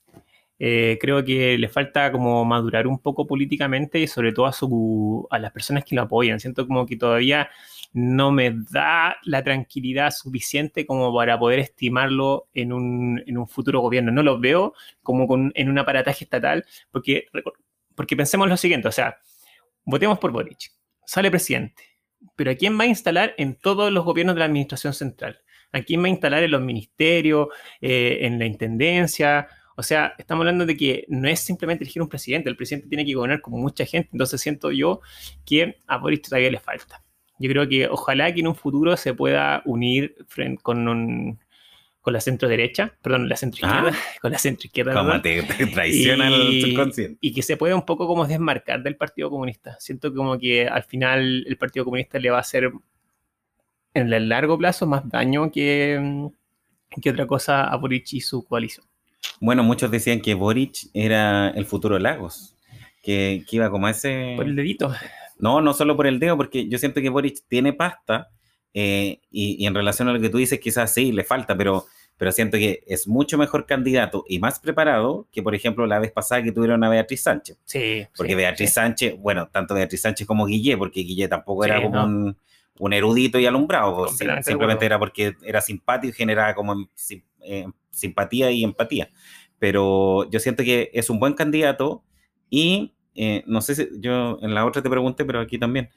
[0.60, 5.26] Eh, creo que le falta como madurar un poco políticamente y sobre todo a, su,
[5.30, 6.40] a las personas que lo apoyan.
[6.40, 7.48] Siento como que todavía
[7.92, 13.80] no me da la tranquilidad suficiente como para poder estimarlo en un, en un futuro
[13.80, 14.10] gobierno.
[14.12, 17.26] No lo veo como con, en un aparataje estatal, porque,
[17.98, 19.18] porque pensemos lo siguiente, o sea,
[19.84, 20.70] votemos por Boric,
[21.04, 21.82] sale presidente,
[22.36, 25.40] pero ¿a quién va a instalar en todos los gobiernos de la administración central?
[25.72, 27.48] ¿A quién va a instalar en los ministerios,
[27.80, 29.48] eh, en la intendencia?
[29.74, 33.04] O sea, estamos hablando de que no es simplemente elegir un presidente, el presidente tiene
[33.04, 35.00] que gobernar como mucha gente, entonces siento yo
[35.44, 37.02] que a Boris todavía le falta.
[37.40, 40.14] Yo creo que ojalá que en un futuro se pueda unir
[40.62, 41.40] con
[42.00, 43.98] con la centro derecha, perdón, la centro izquierda, Ah.
[44.22, 44.94] con la centro izquierda.
[44.94, 47.18] Como te, te traiciona el subconsciente.
[47.20, 49.76] y que se pueda un poco como desmarcar del Partido Comunista.
[49.80, 52.70] Siento como que al final el Partido Comunista le va a hacer
[53.94, 56.28] en el largo plazo más daño que,
[57.02, 58.86] que otra cosa a Boric y su coalición.
[59.40, 62.54] Bueno, muchos decían que Boric era el futuro Lagos.
[63.02, 64.34] Que, que iba como a ese.
[64.36, 64.92] Por el dedito.
[65.38, 68.28] No, no solo por el dedo, porque yo siento que Boric tiene pasta
[68.74, 71.86] eh, y, y en relación a lo que tú dices, quizás sí, le falta, pero,
[72.16, 76.12] pero siento que es mucho mejor candidato y más preparado que, por ejemplo, la vez
[76.12, 77.58] pasada que tuvieron a Beatriz Sánchez.
[77.64, 78.06] Sí.
[78.16, 78.74] Porque sí, Beatriz sí.
[78.74, 82.04] Sánchez, bueno, tanto Beatriz Sánchez como Guille, porque Guille tampoco Sí, era como no.
[82.04, 82.36] un,
[82.80, 86.86] un erudito y alumbrado, pues, simplemente era porque era simpático y generaba como em-
[87.42, 89.10] eh, simpatía y empatía.
[89.58, 92.04] Pero yo siento que es un buen candidato
[92.50, 95.90] y eh, no sé si yo en la otra te pregunté, pero aquí también.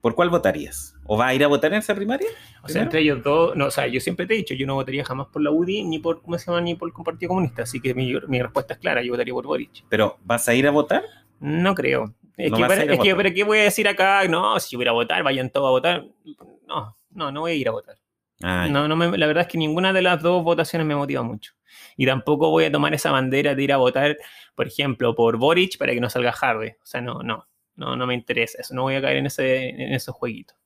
[0.00, 0.96] ¿Por cuál votarías?
[1.04, 2.28] ¿O va a ir a votar en esa primaria?
[2.62, 4.74] O sea, entre ellos dos, no, o sea, yo siempre te he dicho, yo no
[4.74, 6.60] votaría jamás por la UDI ni por, ¿cómo se llama?
[6.62, 9.46] Ni por el Partido Comunista, así que mi, mi respuesta es clara, yo votaría por
[9.46, 9.84] Boric.
[9.88, 11.02] Pero ¿vas a ir a votar?
[11.40, 12.14] No creo.
[12.36, 14.26] Es No que, vas para- es que, pero ¿qué voy a decir acá?
[14.28, 16.06] No, si yo voy a votar, vayan todos a votar.
[16.66, 17.96] No, no, no voy a ir a votar.
[18.42, 21.22] Ah, No, no me- la verdad es que ninguna de las dos votaciones me motiva
[21.22, 21.52] mucho.
[21.96, 24.16] Y tampoco voy a tomar esa bandera de ir a votar,
[24.54, 26.70] por ejemplo, por Boric para que no salga Harvey.
[26.82, 28.74] O sea, no, no, no, no me interesa eso.
[28.74, 30.56] No voy a caer en, ese, en esos jueguitos.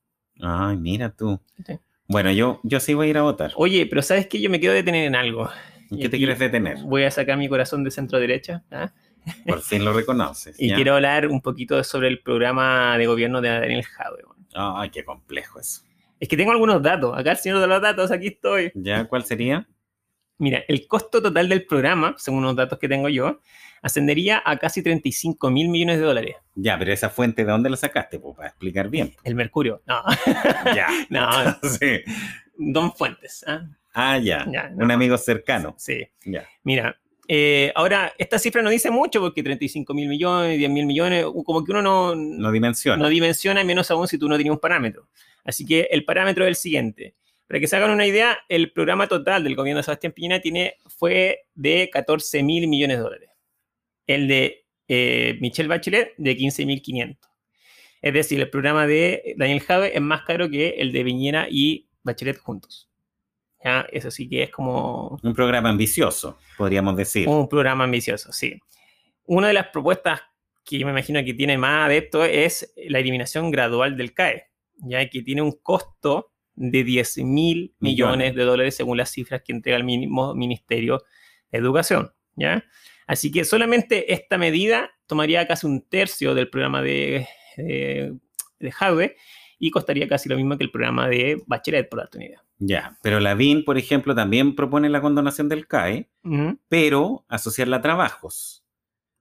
[0.40, 1.40] Ay, mira tú.
[1.66, 1.78] Sí.
[2.06, 3.52] Bueno, yo, yo sí voy a ir a votar.
[3.56, 4.40] Oye, pero ¿sabes qué?
[4.40, 5.48] Yo me quiero detener en algo.
[5.90, 6.78] ¿En y qué te quieres detener?
[6.82, 8.62] Voy a sacar mi corazón de centro derecha.
[8.70, 8.92] ¿ah?
[9.46, 10.56] Por fin lo reconoces.
[10.60, 10.76] Y ¿ya?
[10.76, 14.22] quiero hablar un poquito sobre el programa de gobierno de Daniel Jadwe.
[14.54, 15.82] Ay, qué complejo eso.
[16.20, 17.16] Es que tengo algunos datos.
[17.16, 18.70] Acá el señor de los datos, aquí estoy.
[18.74, 19.66] ¿Ya cuál sería?
[20.38, 23.40] Mira, el costo total del programa, según los datos que tengo yo,
[23.84, 26.36] ascendería a casi 35 mil millones de dólares.
[26.54, 28.18] Ya, pero esa fuente, ¿de dónde la sacaste?
[28.18, 29.14] Pues para explicar bien.
[29.22, 29.82] El Mercurio.
[29.86, 30.02] No,
[30.74, 30.88] Ya.
[31.10, 31.28] no,
[31.68, 32.00] sí.
[32.56, 33.44] Don Fuentes.
[33.46, 33.68] ¿ah?
[33.92, 34.46] Ah, ya.
[34.50, 34.84] Ya, no.
[34.84, 35.74] Un amigo cercano.
[35.78, 36.06] Sí.
[36.24, 36.46] Ya.
[36.62, 41.26] Mira, eh, ahora, esta cifra no dice mucho porque 35 mil millones, 10 mil millones,
[41.44, 43.02] como que uno no, No dimensiona.
[43.02, 45.08] no dimensiona, menos aún si tú no tenías un parámetro.
[45.44, 47.14] Así que el parámetro es el siguiente.
[47.46, 50.76] Para que se hagan una idea, el programa total del gobierno de Sebastián Piñera tiene,
[50.86, 53.30] fue de 14 mil millones de dólares.
[54.06, 57.30] El de eh, Michelle Bachelet de 15 mil 500.
[58.02, 61.88] Es decir, el programa de Daniel Jave es más caro que el de Piñera y
[62.02, 62.90] Bachelet juntos.
[63.64, 63.86] ¿Ya?
[63.90, 67.26] Eso sí que es como Un programa ambicioso, podríamos decir.
[67.26, 68.60] un programa ambicioso, sí.
[69.24, 70.20] Una de las propuestas
[70.64, 75.08] que yo me imagino que tiene más adeptos es la eliminación gradual del CAE, ya
[75.08, 79.76] que tiene un costo de 10 mil millones de dólares según las cifras que entrega
[79.76, 81.02] el mismo Ministerio
[81.50, 82.12] de Educación.
[82.36, 82.64] ¿ya?
[83.06, 88.14] Así que solamente esta medida tomaría casi un tercio del programa de, de,
[88.58, 89.16] de Jadwe
[89.58, 92.42] y costaría casi lo mismo que el programa de Bachelet, por idea.
[92.58, 97.76] Ya, pero la BIN, por ejemplo, también propone la condonación del CAE, Ujú, pero asociarla
[97.76, 98.64] a trabajos.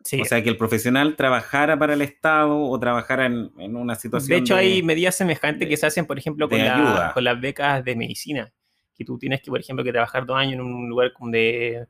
[0.03, 0.19] Sí.
[0.21, 4.29] O sea, que el profesional trabajara para el Estado o trabajara en, en una situación
[4.29, 7.23] De hecho, de- hay medidas semejantes que se hacen, por ejemplo, con, de la- con
[7.23, 8.51] las becas de medicina,
[8.95, 11.87] que tú tienes que, por ejemplo, que trabajar dos años en un lugar de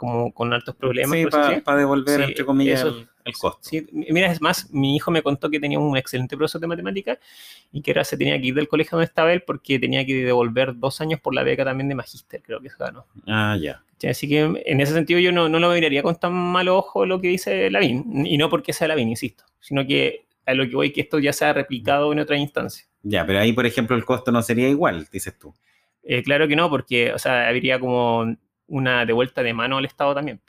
[0.00, 1.10] como con altos problemas.
[1.18, 3.60] Sí, para devolver, Sí, entre comillas, eso- el, el costo.
[3.68, 7.18] Sí, mira, es más, mi hijo me contó que tenía un excelente profesor de matemáticas
[7.70, 10.24] y que ahora se tenía que ir del colegio donde estaba él porque tenía que
[10.24, 13.04] devolver dos años por la beca también de magíster, creo que se ganó.
[13.26, 13.82] Ah, ya.
[14.08, 17.20] Así que en ese sentido yo no, no lo miraría con tan malo ojo lo
[17.20, 20.90] que dice Lavín, y no porque sea Lavín, insisto, sino que a lo que voy
[20.90, 22.86] que esto ya se ha replicado en otra instancia.
[23.02, 25.54] Ya, pero ahí, por ejemplo, el costo no sería igual, dices tú.
[26.02, 28.34] Eh, claro que no, porque o sea, habría como
[28.70, 30.40] una devuelta de mano al Estado también.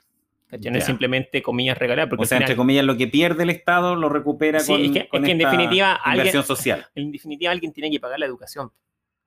[0.48, 0.70] ¿cachai?
[0.70, 3.50] No es simplemente comillas regaladas, porque o sea, final- entre comillas, lo que pierde el
[3.50, 6.44] Estado lo recupera Sí, con, es que- es con que en esta definitiva alguien- inversión
[6.56, 6.86] social.
[6.94, 8.70] en definitiva alguien tiene que pagar la educación.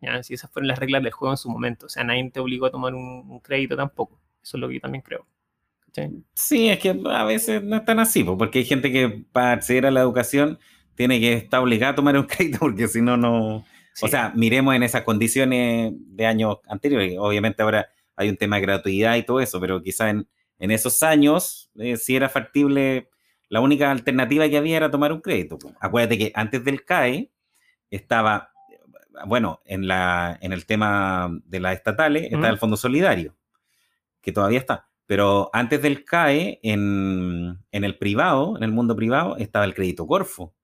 [0.02, 0.22] ¿ya?
[0.24, 1.86] Si esas fueron las reglas del juego en su momento.
[1.88, 4.20] O sea, nadie te obligó a tomar un, un crédito tampoco.
[4.44, 5.26] Eso es lo que yo también creo.
[5.88, 6.12] ¿cachai?
[6.34, 9.54] Sí, es que a veces no es tan así, po, porque hay gente que para
[9.54, 10.60] acceder a la educación
[10.94, 13.58] tiene que estar obligada a tomar un crédito, porque si no, no...
[13.58, 14.10] O Sí.
[14.10, 17.16] sea, miremos en esas condiciones de años anteriores.
[17.18, 20.28] Obviamente ahora hay un tema de gratuidad y todo eso, pero quizá en,
[20.60, 23.10] en esos años, eh, si era factible,
[23.50, 25.58] la única alternativa que había era tomar un crédito.
[25.80, 27.32] Acuérdate que antes del CAE
[27.92, 28.52] estaba,
[29.26, 33.36] bueno, en, la, en el tema de las estatales, estaba el Fondo Solidario,
[34.22, 34.88] que todavía está.
[35.06, 40.08] Pero antes del CAE, en, en el privado, en el mundo privado, estaba el crédito
[40.08, 40.56] Corfo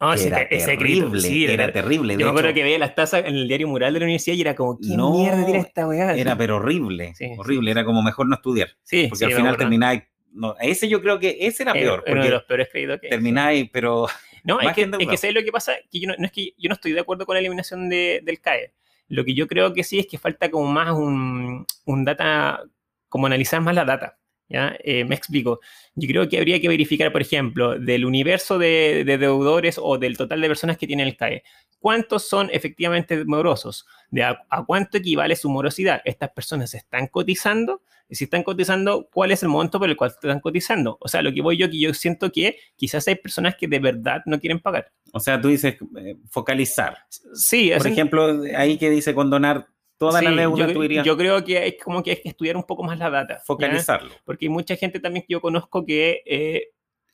[0.00, 2.14] Ah, que ese, era ese terrible, sí, era terrible.
[2.16, 4.40] Yo me acuerdo que veía las tasas en el diario mural de la universidad y
[4.40, 6.14] era como, ¿qué No, mierda tiene esta weá?
[6.14, 10.54] Era pero horrible, Sí, horrible, era como mejor no estudiar, sí, porque al final no,
[10.60, 13.68] ese yo creo que ese era Eh, peor, uno de los peores créditos que termináis,
[13.72, 14.06] pero
[14.44, 15.10] No, es que, es endeudado.
[15.10, 15.72] que ¿sabes lo que pasa?
[15.90, 18.20] Que yo no, no es que yo no estoy de acuerdo con la eliminación de-
[18.22, 18.72] del CAE.
[19.08, 22.62] Lo que yo creo que sí es que falta como más un, un data,
[23.08, 24.18] como analizar más la data.
[24.48, 24.76] ¿Ya?
[24.82, 25.60] Eh, me explico.
[25.94, 30.16] Yo creo que habría que verificar, por ejemplo, del universo de, de deudores o del
[30.16, 31.42] total de personas que tienen el CAE,
[31.78, 33.86] ¿cuántos son efectivamente morosos?
[34.10, 36.00] ¿De a, a cuánto equivale su morosidad?
[36.04, 37.82] ¿Estas personas están cotizando?
[38.08, 40.96] Y si están cotizando, ¿cuál es el monto por el cual están cotizando?
[41.00, 43.78] O sea, lo que voy yo, que yo siento que quizás hay personas que de
[43.78, 44.90] verdad no quieren pagar.
[45.12, 46.96] o sea, tú dices eh, focalizar.
[47.34, 51.44] Sí, Por ejemplo, ahí que dice condonar toda la deuda, yo, tú dirías yo creo
[51.44, 53.34] que es como que hay que estudiar un poco más la data.
[53.34, 53.40] ¿ya?
[53.44, 54.10] focalizarlo.
[54.24, 56.68] Porque hay mucha gente también que yo conozco que eh,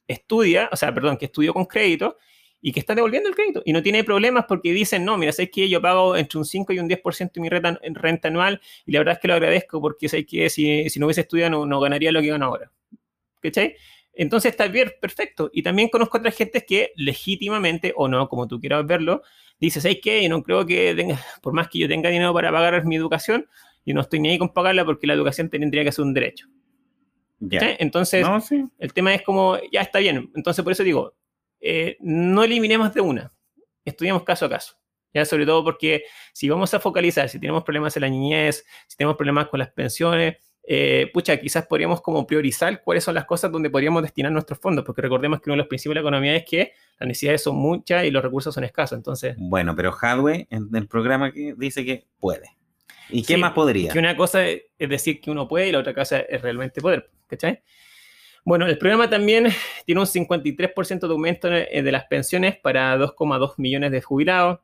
[0.06, 2.16] estudia, o sea, perdón, que estudió con crédito
[2.60, 5.50] y que está devolviendo el crédito y no tiene problemas porque dicen, no, mira, sabes
[5.50, 8.92] que yo pago entre un 5 y un 10% de mi renta, renta anual y
[8.92, 11.66] la verdad es que lo agradezco porque sé que si, si no hubiese estudiado no,
[11.66, 12.70] no ganaría lo que gano ahora.
[13.40, 13.76] ¿Cachai?
[14.16, 15.50] Entonces está bien, perfecto.
[15.52, 19.22] Y también conozco otras gentes que legítimamente, o no, como tú quieras verlo,
[19.60, 20.22] dices, ¿sabes qué?
[20.22, 23.46] Yo no creo que tenga, por más que yo tenga dinero para pagar mi educación,
[23.84, 26.48] yo no estoy ni ahí con pagarla porque la educación tendría que ser un derecho.
[27.40, 27.60] Ya.
[27.60, 27.76] ¿cachai?
[27.80, 28.64] Entonces, No, sí.
[28.78, 30.30] el tema es como, ya está bien.
[30.34, 31.14] Entonces, por eso digo,
[31.60, 33.32] eh, no eliminemos de una,
[33.84, 34.76] estudiamos caso a caso.
[35.12, 38.96] Ya, sobre todo porque si vamos a focalizar, si tenemos problemas en la niñez, si
[38.96, 43.52] tenemos problemas con las pensiones, eh, pucha, quizás podríamos como priorizar cuáles son las cosas
[43.52, 46.36] donde podríamos destinar nuestros fondos, porque recordemos que uno de los principios de la economía
[46.36, 48.96] es que las necesidades son muchas y los recursos son escasos.
[48.96, 52.56] Entonces, Bueno, pero Hadwe en el programa que dice que puede.
[53.10, 53.92] ¿Y qué Sí, más podría?
[53.92, 57.10] Que una cosa es decir que uno puede y la otra cosa es realmente poder,
[57.26, 57.62] ¿cachai?
[58.46, 59.48] Bueno, el programa también
[59.86, 64.60] tiene un 53% de aumento eh, de las pensiones para 2,2 millones de jubilados,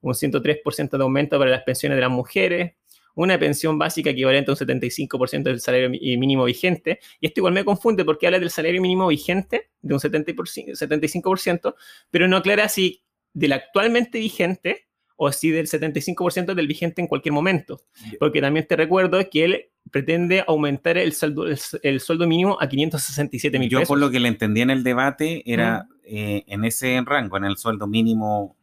[0.00, 2.74] un 103% de aumento para las pensiones de las mujeres,
[3.14, 6.98] una pensión básica equivalente a un 75% del salario mi- mínimo vigente.
[7.20, 11.74] Y esto igual me confunde porque habla del salario mínimo vigente de un 70%, 75%,
[12.10, 17.32] pero no aclara si del actualmente vigente o si del 75% del vigente en cualquier
[17.32, 17.80] momento.
[18.18, 22.68] Porque también te recuerdo que él pretende aumentar el, saldo- el, el sueldo mínimo a
[22.68, 23.88] 567 mil Yo pesos.
[23.88, 27.56] por lo que le entendí en el debate era eh, en ese rango, en el
[27.56, 28.56] sueldo mínimo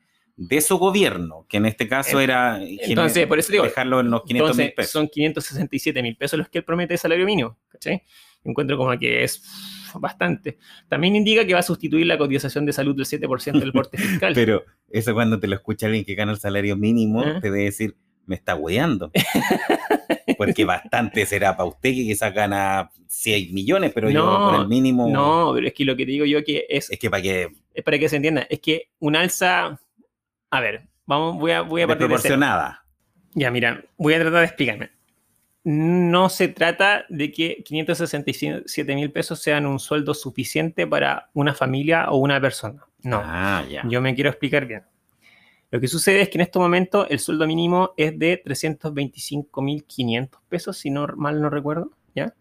[0.47, 4.23] de su gobierno, que en este caso era entonces, por eso digo, dejarlo en los
[4.23, 4.91] 500 mil pesos.
[4.91, 7.59] son 567 mil pesos los que él promete de salario mínimo.
[7.69, 8.03] ¿cachai?
[8.43, 9.43] Encuentro como que es
[9.93, 10.57] bastante.
[10.87, 14.33] También indica que va a sustituir la cotización de salud del 7% del porte fiscal.
[14.33, 17.39] Pero eso cuando te lo escucha alguien que gana el salario mínimo, ¿Ah?
[17.39, 19.11] te debe decir, me está hueando.
[20.37, 24.67] Porque bastante será para usted que quizás gana 6 millones, pero yo No, con el
[24.67, 27.21] mínimo no, pero es que lo que te digo yo que es, es que para
[27.21, 29.79] que es para que se entienda, es que un alza,
[30.51, 32.35] a ver, vamos, voy a, voy a partir de cero.
[32.35, 32.85] desproporcionada.
[33.33, 34.91] Ya, mira, voy a tratar de explicarme.
[35.63, 42.09] No se trata de que 567 mil pesos sean un sueldo suficiente para una familia
[42.09, 42.83] o una persona.
[43.03, 43.21] No.
[43.23, 43.83] Ah, ya.
[43.87, 44.83] Yo me quiero explicar bien.
[45.69, 50.77] Lo que sucede es que en este momento el sueldo mínimo es de 325.500 pesos,
[50.77, 52.33] si no mal no recuerdo, ¿ya?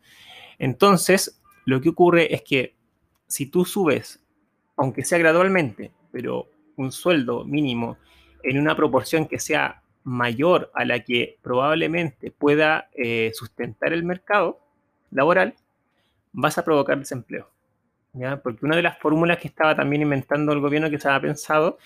[0.58, 2.74] Entonces, lo que ocurre es que
[3.28, 4.20] si tú subes,
[4.76, 7.98] aunque sea gradualmente, pero un sueldo mínimo
[8.42, 14.60] en una proporción que sea mayor a la que probablemente pueda eh, sustentar el mercado
[15.10, 15.54] laboral,
[16.32, 17.50] vas a provocar desempleo.
[18.14, 18.40] ¿ya?
[18.42, 21.78] Porque una de las fórmulas que estaba también inventando el gobierno que se había pensado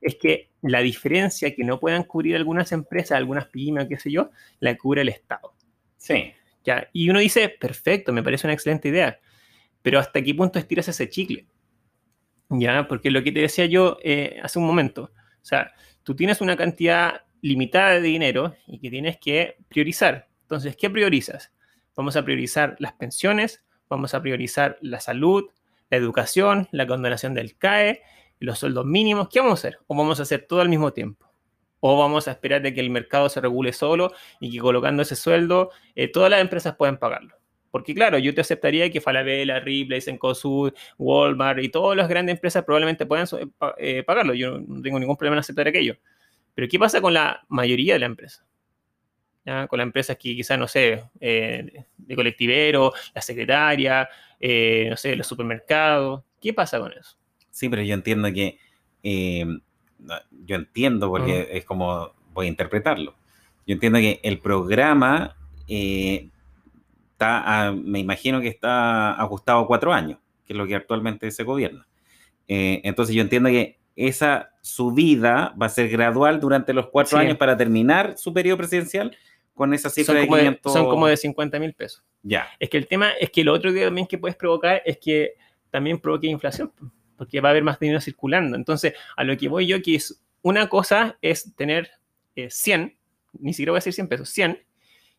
[0.00, 4.30] es que la diferencia que no puedan cubrir algunas empresas, algunas pymes, qué sé yo,
[4.60, 5.54] la cubre el Estado.
[5.96, 6.32] Sí.
[6.64, 6.88] ¿ya?
[6.92, 9.18] Y uno dice, perfecto, me parece una excelente idea,
[9.82, 11.46] pero ¿hasta qué punto estiras ese chicle?
[12.48, 12.86] ¿Ya?
[12.88, 16.56] Porque lo que te decía yo eh, hace un momento, o sea, tú tienes una
[16.56, 20.28] cantidad limitada de dinero y que tienes que priorizar.
[20.42, 21.52] Entonces, ¿qué priorizas?
[21.96, 25.44] Vamos a priorizar las pensiones, vamos a priorizar la salud,
[25.90, 28.02] la educación, la condonación del CAE,
[28.38, 29.28] los sueldos mínimos.
[29.28, 29.78] ¿Qué vamos a hacer?
[29.86, 31.26] ¿O vamos a hacer todo al mismo tiempo?
[31.80, 35.16] ¿O vamos a esperar de que el mercado se regule solo y que colocando ese
[35.16, 37.35] sueldo eh, todas las empresas puedan pagarlo?
[37.76, 42.64] Porque claro, yo te aceptaría que Falabella, Ripley, Cencosud, Walmart y todas las grandes empresas
[42.64, 43.26] probablemente puedan
[43.58, 44.34] pa- eh, pagarlo.
[44.34, 45.96] Yo no tengo ningún problema en aceptar aquello.
[46.54, 48.44] Pero ¿qué pasa con la mayoría de la empresa?
[49.44, 49.66] ¿ya?
[49.66, 54.08] con las empresas que quizás, no sé, eh, de colectivero, la secretaria,
[54.40, 56.22] eh, no sé, los supermercados.
[56.40, 57.16] ¿Qué pasa con eso?
[57.50, 58.58] Sí, pero yo entiendo que,
[59.02, 59.46] eh,
[60.44, 63.14] yo entiendo porque es como voy a interpretarlo.
[63.66, 65.36] Yo entiendo que el programa
[65.68, 66.28] eh,
[67.16, 71.30] está, a- me imagino que está ajustado a cuatro años, que es lo que actualmente
[71.30, 71.86] se gobierna.
[72.46, 77.24] Eh, entonces yo entiendo que esa subida va a ser gradual durante los cuatro Sí.
[77.24, 79.16] años para terminar su periodo presidencial
[79.54, 80.72] con esa cifra Son de, 500.
[80.72, 82.04] son como de 50 mil pesos.
[82.22, 84.98] Ya, Es que el tema es que lo otro que también que puedes provocar es
[84.98, 85.32] que
[85.70, 86.70] también provoque inflación,
[87.16, 88.56] porque va a haber más dinero circulando.
[88.56, 91.90] Entonces, a lo que voy yo, que es una cosa es tener
[92.34, 92.94] eh, 100,
[93.40, 94.62] ni siquiera voy a decir 100 pesos, 100,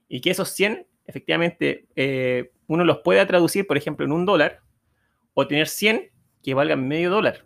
[0.08, 4.62] y que esos 100, efectivamente, eh, uno los pueda traducir, por ejemplo, en un dólar,
[5.34, 6.12] o tener 100
[6.44, 7.44] que valgan medio dólar.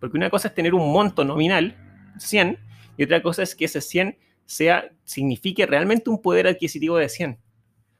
[0.00, 1.76] Porque una cosa es tener un monto nominal,
[2.18, 2.58] 100,
[2.96, 7.38] y otra cosa es que ese 100 sea, signifique realmente un poder adquisitivo de 100.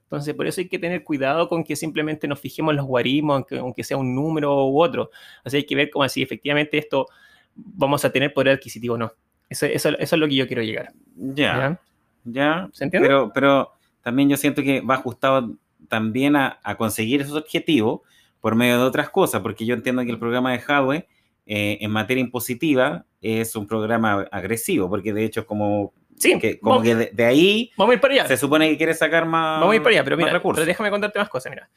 [0.04, 3.34] Entonces, por eso hay que tener cuidado con que simplemente nos fijemos en los guarismos,
[3.34, 5.10] aunque, aunque sea un número u otro.
[5.44, 7.06] Así hay que ver como si efectivamente esto
[7.54, 9.12] vamos a tener poder adquisitivo o no.
[9.48, 10.92] Eso, eso, eso es lo que yo quiero llegar.
[11.16, 11.80] ya, ¿ya?
[12.24, 12.68] ya.
[12.72, 13.08] ¿Se entiende?
[13.08, 13.75] Pero, pero
[14.06, 15.56] también yo siento que va ajustado
[15.88, 18.02] también a, a conseguir esos objetivos
[18.40, 21.08] por medio de otras cosas, porque yo entiendo que el programa de Hadwe
[21.44, 26.60] eh, en materia impositiva es un programa agresivo, porque de hecho es como sí, que,
[26.60, 28.28] como vamos, que de, de ahí vamos a ir para allá.
[28.28, 30.58] se supone que quiere sacar más, Vamos a ir para allá, pero mira, recursos.
[30.58, 31.68] pero déjame contarte más cosas, mira.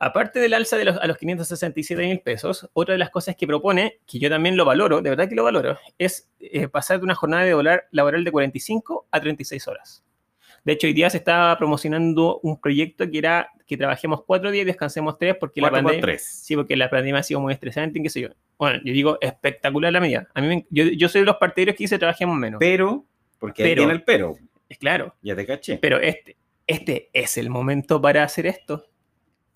[0.00, 3.46] Aparte del alza de los, a los 567 mil pesos, otra de las cosas que
[3.46, 7.04] propone, que yo también lo valoro, de verdad que lo valoro, es eh, pasar de
[7.04, 10.02] una jornada de volar laboral de 45 a 36 horas.
[10.68, 14.64] De hecho, hoy día se estaba promocionando un proyecto que era que trabajemos cuatro días
[14.64, 16.02] y descansemos tres porque la Cuatro por pandemia...
[16.02, 16.42] tres.
[16.44, 18.28] Sí, porque la pandemia ha sido muy estresante qué sé yo.
[18.58, 20.28] Bueno, yo digo espectacular la medida.
[20.34, 22.58] A mí me- yo, yo soy de los partidarios que dice trabajemos menos.
[22.60, 23.06] Pero,
[23.38, 24.36] porque ahí Pero- viene el pero,
[24.68, 25.14] Es claro.
[25.22, 25.78] ya te caché.
[25.78, 28.84] Pero este, este es el momento para hacer esto.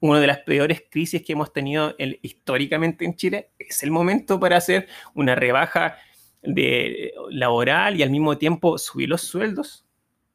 [0.01, 4.40] Una de las peores crisis que hemos tenido en- históricamente en Chile es el momento
[4.40, 5.98] para hacer una rebaja
[6.42, 9.85] de, laboral y al mismo tiempo subir los sueldos.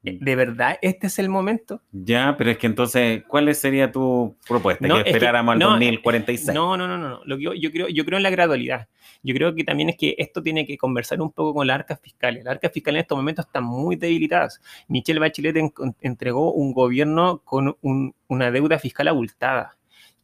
[0.03, 1.81] ¿De verdad este es el momento?
[1.91, 4.87] Ya, pero es que entonces, ¿cuál sería tu propuesta?
[4.87, 6.55] No, que es que- esperáramos al no, 2046.
[6.55, 7.09] No, no, no, no.
[7.09, 7.21] no.
[7.25, 8.87] Lo que yo, yo creo, yo creo en la gradualidad.
[9.23, 11.99] Yo creo que también es que esto tiene que conversar un poco con las arcas
[12.01, 12.45] fiscales.
[12.45, 14.61] Las arcas fiscales en estos momentos están muy debilitadas.
[14.87, 19.77] Michelle Bachelet en- entregó un gobierno con un- una deuda fiscal abultada.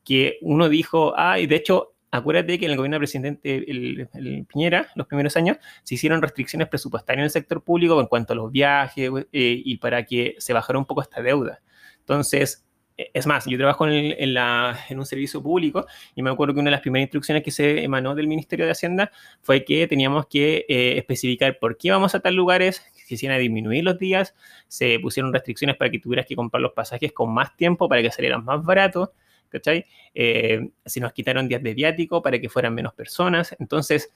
[0.05, 4.07] Que uno dijo, ah, y de hecho, acuérdate que en el gobierno del presidente el,
[4.13, 8.33] el Piñera, los primeros años, se hicieron restricciones presupuestarias en el sector público en cuanto
[8.33, 11.61] a los viajes eh, y para que se bajara un poco esta deuda.
[11.99, 12.65] Entonces,
[12.97, 16.29] eh, es más, yo trabajo en, el- en la- en un servicio público y me
[16.29, 19.63] acuerdo que una de las primeras instrucciones que se emanó del Ministerio de Hacienda fue
[19.65, 23.83] que teníamos que eh, especificar por qué íbamos a tal lugares, se hicieran a disminuir
[23.83, 24.35] los días,
[24.67, 28.11] se pusieron restricciones para que tuvieras que comprar los pasajes con más tiempo para que
[28.11, 29.09] salieran más baratos,
[29.53, 29.85] ¿cachai?
[30.13, 34.11] Eh, se nos quitaron días de viático para que fueran menos personas, entonces...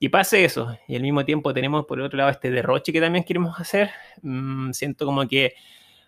[0.00, 3.24] Y pase eso, y al mismo tiempo tenemos por otro lado este derroche que también
[3.24, 3.90] queremos hacer.
[4.22, 5.54] Mm, siento como que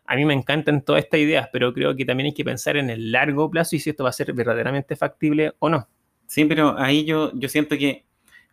[0.06, 2.88] a mí me encantan todas estas ideas, pero creo que también hay que pensar en
[2.88, 5.88] el largo plazo y si esto va a ser verdaderamente factible o no.
[6.26, 8.04] Sí, pero ahí yo, yo siento que,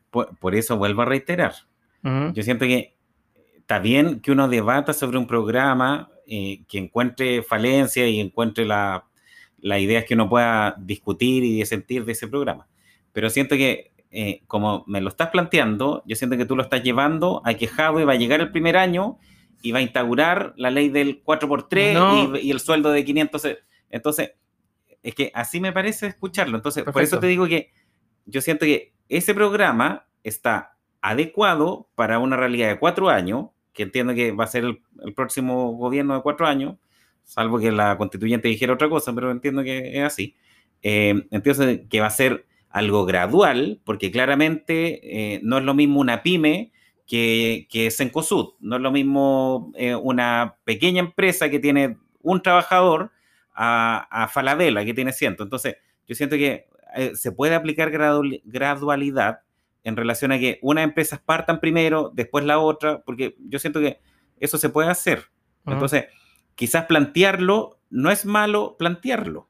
[0.10, 1.54] por, por eso vuelvo a reiterar,
[2.02, 2.96] yo siento que
[3.58, 9.06] está bien que uno debata sobre un programa eh, que encuentre falencia y encuentre la-
[9.60, 12.68] las ideas que uno pueda discutir y sentir de ese programa.
[13.12, 16.84] Pero siento que, eh, como me lo estás planteando, yo siento que tú lo estás
[16.84, 19.18] llevando a que Jadwe va a llegar el primer año
[19.62, 22.36] y va a instaurar la ley del 4x3 No.
[22.38, 23.46] y, y el sueldo de 500.
[23.46, 23.58] e-
[23.90, 24.32] Entonces,
[25.04, 26.56] es que así me parece escucharlo.
[26.58, 27.72] Entonces, por eso te digo que
[28.26, 34.14] yo siento que ese programa está adecuado para una realidad de cuatro años, que entiendo
[34.14, 36.76] que va a ser el, el próximo gobierno de cuatro años,
[37.28, 40.36] salvo que la constituyente dijera otra cosa, pero entiendo que es así.
[40.82, 46.00] Eh, entonces, que va a ser algo gradual, porque claramente eh, no es lo mismo
[46.00, 46.72] una pyme
[47.06, 53.12] que, que Cencosud, no es lo mismo eh, una pequeña empresa que tiene un trabajador
[53.54, 55.44] a, a Falabella que tiene ciento.
[55.44, 55.76] Entonces,
[56.08, 59.40] yo siento que eh, se puede aplicar gradu- gradualidad
[59.84, 64.00] en relación a que unas empresas partan primero, después la otra, porque yo siento que
[64.40, 65.20] eso se puede hacer.
[65.64, 65.74] Ujú.
[65.74, 66.06] Entonces,
[66.58, 69.48] quizás plantearlo, no es malo plantearlo.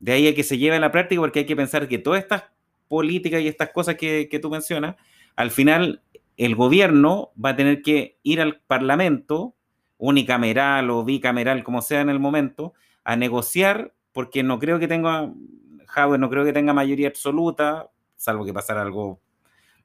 [0.00, 2.22] De ahí a que se lleve a la práctica, porque hay que pensar que todas
[2.22, 2.44] estas
[2.88, 4.96] políticas y estas cosas que, que tú mencionas,
[5.36, 6.02] al final
[6.38, 9.54] el gobierno va a tener que ir al Parlamento,
[9.98, 12.72] unicameral o bicameral, como sea en el momento,
[13.04, 18.54] a negociar, porque no creo que tenga, no creo que tenga mayoría absoluta, salvo que
[18.54, 19.20] pasara algo,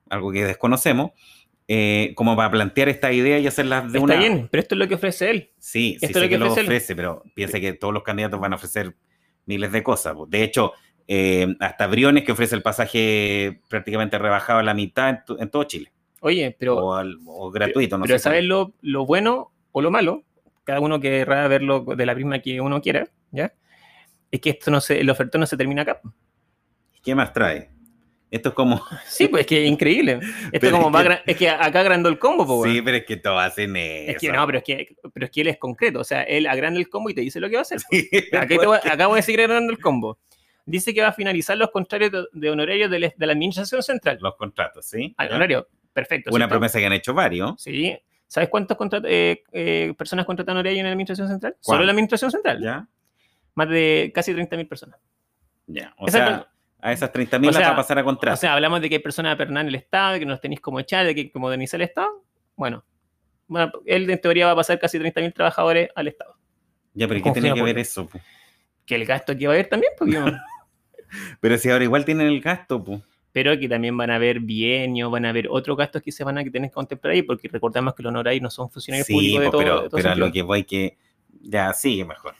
[0.09, 1.11] algo que desconocemos,
[1.68, 4.18] eh, como para plantear esta idea y hacerlas de Está una.
[4.18, 5.51] bien, pero esto es lo que ofrece él.
[5.57, 8.39] Sí, sí Esto sé es lo que lo ofrece pero piensa que todos los candidatos
[8.39, 8.95] van a ofrecer
[9.45, 10.16] miles de cosas.
[10.28, 10.74] De hecho,
[11.07, 15.49] eh, hasta Briones que ofrece el pasaje prácticamente rebajado a la mitad en, to- en
[15.49, 15.91] todo Chile.
[16.22, 18.24] Oye, pero, o, al- o gratuito, no pero sé.
[18.24, 20.24] ¿sabes lo, lo bueno o lo malo?
[20.64, 23.53] Cada uno querrá verlo de la prisma que uno quiera, ¿ya?
[24.32, 25.99] Es que esto no se, el ofertón no se termina acá.
[27.03, 27.70] ¿Qué más trae?
[28.34, 28.84] Esto es como.
[29.08, 30.14] Sí, pues es que es increíble.
[30.52, 32.98] Esto Pero como es va que- es que acá agrandó el combo, pues, Sí, pero
[32.98, 34.12] es que todos hacen eso.
[34.12, 36.00] Es que no, pero es que, pero es que él es concreto.
[36.00, 37.80] O sea, él agranda el combo y te dice lo que va a hacer.
[37.80, 40.18] Sí, Acá, voy, acá voy a seguir agrandando el combo.
[40.66, 43.84] Dice que va a finalizar los contrarios de, de honorarios de, la- de la administración
[43.84, 44.18] central.
[44.22, 45.14] Los contratos, ¿sí?
[45.18, 46.30] Al honorario, perfecto.
[46.32, 46.50] Una ¿cierto?
[46.54, 47.62] promesa que han hecho varios.
[47.62, 47.96] Sí.
[48.28, 51.56] ¿Sabes cuántas eh, eh, personas contratan honorario en la administración central?
[51.60, 52.60] Solo en la administración central.
[52.64, 52.88] ¿Ya?
[53.54, 55.00] Más de casi 30.000 personas.
[55.68, 55.94] Ya.
[56.00, 56.48] O sea,
[56.84, 58.34] a esas 30.000 o las va a pasar a contrato.
[58.34, 60.42] O sea, hablamos de que hay personas pernar en el Estado, de que no los
[60.42, 62.26] tenéis como echar, de que modernizar el Estado.
[62.58, 62.84] Bueno,
[63.48, 66.36] bueno, él en teoría va a pasar casi 30.000 trabajadores al Estado.
[66.94, 68.06] ya, pero ¿y ¿qué tiene que ver eso?
[68.08, 68.20] po?
[68.86, 70.20] Que el gasto que va a haber también, porque,
[71.40, 73.02] Pero si ahora igual tienen el gasto, pues.
[73.32, 76.38] pero que también van a haber bienios, van a haber otros gastos que se van
[76.38, 79.40] a tener que contemplar ahí, porque recordemos que los honorarios no son funcionarios Sí, públicos
[79.40, 80.98] de po, todo, pero, de todo pero a lo que voy que.
[81.42, 82.36] Ya, sigue mejor.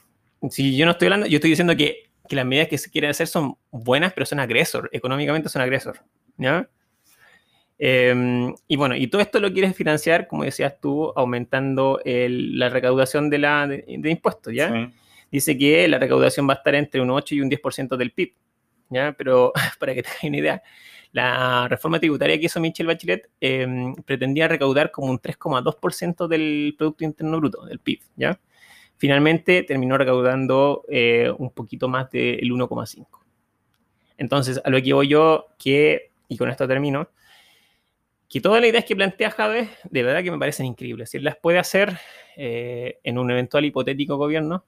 [0.50, 3.10] Si yo no estoy hablando, yo estoy diciendo que, que las medidas que se quieren
[3.10, 5.98] hacer son buenas, pero son agresor, económicamente son agresor.
[6.36, 6.68] ¿ya?
[7.78, 12.68] Eh, y bueno, y todo esto lo quieres financiar, como decías tú, aumentando el- la
[12.68, 14.70] recaudación de, la, de, de impuestos, ¿ya?
[14.72, 14.94] Sí.
[15.30, 18.32] Dice que la recaudación va a estar entre un 8 y un 10% del PIB,
[18.90, 19.12] ¿ya?
[19.18, 20.62] Pero para que te hagas una idea,
[21.12, 23.66] la reforma tributaria que hizo Michelle Bachelet eh,
[24.04, 28.38] pretendía recaudar como un 3,2% del Producto Interno Bruto, del PIB, ¿ya?
[28.96, 33.06] Finalmente terminó recaudando eh, un poquito más del 1,5.
[34.16, 37.08] Entonces, a lo que voy yo, que, y con esto termino,
[38.28, 41.10] que todas las ideas que plantea Jade, de verdad que me parecen increíbles.
[41.10, 41.96] Si él las puede hacer
[42.36, 44.64] eh, en un eventual hipotético gobierno,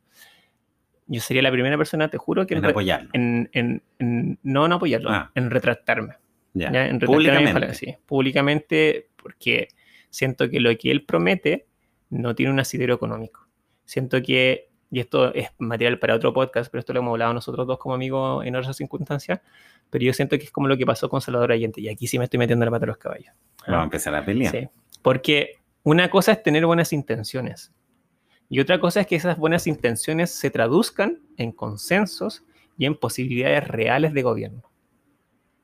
[1.07, 3.11] yo sería la primera persona, te juro, que En en, re- apoyarlo.
[3.13, 5.31] en- en- en- no en apoyarlo, Ah.
[5.35, 6.15] en retractarme.
[6.53, 6.73] Ya.
[6.73, 6.87] ¿ya?
[6.87, 7.75] En retractarme, Públicamente.
[7.75, 9.69] sí, públicamente, porque
[10.11, 11.67] siento que lo que él promete
[12.11, 13.46] no tiene un asidero económico.
[13.87, 17.67] Siento que, y esto es material para otro podcast, pero esto lo hemos hablado nosotros
[17.67, 19.41] dos como amigos en otras circunstancias,
[19.89, 22.19] pero yo siento que es como lo que pasó con Salvador Allende, y aquí sí
[22.19, 23.33] me estoy metiendo la pata a los caballos.
[23.67, 24.53] Vamos a empezar a pelear.
[24.53, 24.69] Sí,
[25.01, 27.73] porque una cosa es tener buenas intenciones
[28.49, 32.45] y otra cosa es que esas buenas intenciones se traduzcan en consensos
[32.79, 34.63] y en posibilidades reales de gobierno.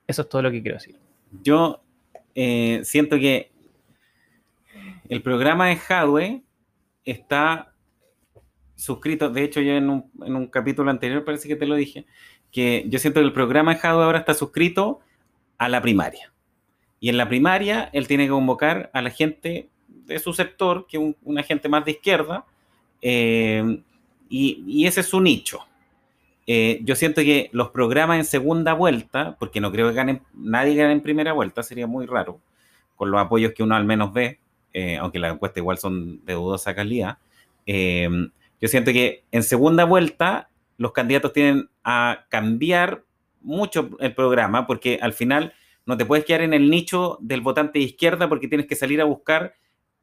[0.06, 0.98] Eso es todo lo que quiero decir.
[1.42, 1.82] Yo
[2.34, 3.52] eh, siento que
[5.08, 6.42] el programa de Hadwe
[7.04, 7.71] está
[8.74, 9.30] suscrito.
[9.30, 12.06] De hecho, yo en un, en un capítulo anterior parece que te lo dije.
[12.50, 15.00] Que yo siento que el programa de Hadwe ahora está suscrito
[15.58, 16.32] a la primaria.
[17.00, 20.96] Y en la primaria él tiene que convocar a la gente de su sector, que
[20.98, 22.44] es un- una gente más de izquierda,
[23.00, 23.80] eh,
[24.28, 25.60] y, y ese es su nicho.
[26.46, 30.74] Eh, yo siento que los programas en segunda vuelta, porque no creo que ganen, nadie
[30.74, 32.40] gane en primera vuelta, sería muy raro,
[32.96, 34.40] con los apoyos que uno al menos ve,
[34.72, 37.18] eh, aunque las encuestas igual son de dudosa calidad.
[38.62, 40.48] Yo siento que en segunda vuelta
[40.78, 43.04] los candidatos tienen a cambiar
[43.42, 45.52] mucho el programa, porque al final
[45.84, 49.00] no te puedes quedar en el nicho del votante de izquierda porque tienes que salir
[49.00, 49.54] a buscar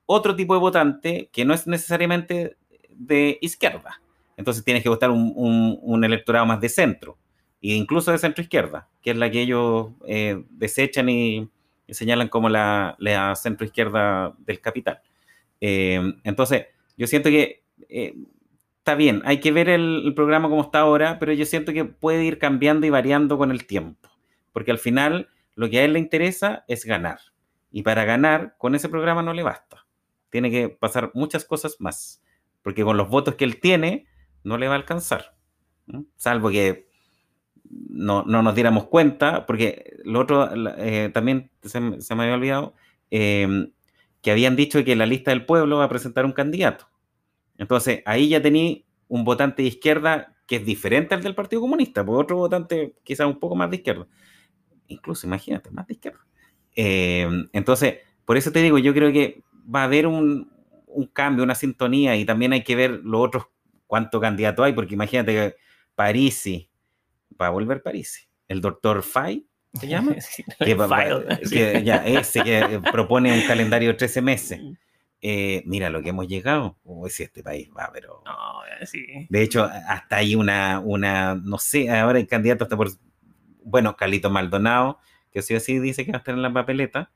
[0.05, 2.57] otro tipo de votante que no es necesariamente
[2.89, 4.01] de izquierda.
[4.36, 5.34] Entonces tienes que votar un,
[5.82, 7.18] un- electorado más de centro,
[7.62, 11.49] e incluso de centro izquierda, que es la que ellos eh, desechan y,
[11.88, 15.01] y señalan como la, la centro izquierda del capital.
[15.62, 18.16] Eh, entonces, yo siento que eh,
[18.95, 22.39] bien, hay que ver el, programa como está ahora, pero yo siento que puede ir
[22.39, 24.09] cambiando y variando con el tiempo,
[24.53, 27.19] porque al final lo que a él le interesa es ganar.
[27.71, 29.85] Y para ganar, con ese programa no le basta.
[30.29, 32.23] Tiene que pasar muchas cosas más,
[32.63, 34.07] porque con los votos que él tiene,
[34.43, 35.35] no le va a alcanzar.
[36.17, 36.87] Salvo que
[37.69, 42.35] no, no nos diéramos cuenta, porque lo otro eh, también se, me- se me había
[42.35, 42.73] olvidado,
[43.11, 43.71] eh,
[44.21, 46.89] que habían dicho que la lista del pueblo va a presentar un candidato.
[47.60, 52.03] Entonces, ahí ya tení un votante de izquierda que es diferente al del Partido Comunista,
[52.03, 54.07] pues otro votante quizás un poco más de izquierda.
[54.88, 56.20] Incluso, imagínate, más de izquierda.
[56.76, 59.43] Eh, entonces, por eso te digo, yo creo que
[59.74, 60.51] va a haber un,
[60.88, 63.43] un cambio, una sintonía, y también hay que ver los otros
[63.86, 65.55] cuántos candidatos hay, porque imagínate que
[65.95, 66.70] Parisi,
[67.39, 70.16] va a volver Parisi, el doctor Fay, ¿se llama?
[70.20, 70.88] Sí, que, va-
[71.51, 74.60] que ya ese que propone un calendario de 13 meses.
[75.22, 76.78] Eh, mira lo que hemos llegado.
[76.84, 78.22] Uy, si este país va, pero.
[78.26, 78.34] No,
[78.86, 79.05] sí.
[79.30, 82.89] De hecho, hasta hay una, una, no sé, ahora hay candidatos hasta por.
[83.63, 84.99] Bueno, Carlito Maldonado,
[85.32, 87.11] que sí o sí dice que va a estar en la papeleta.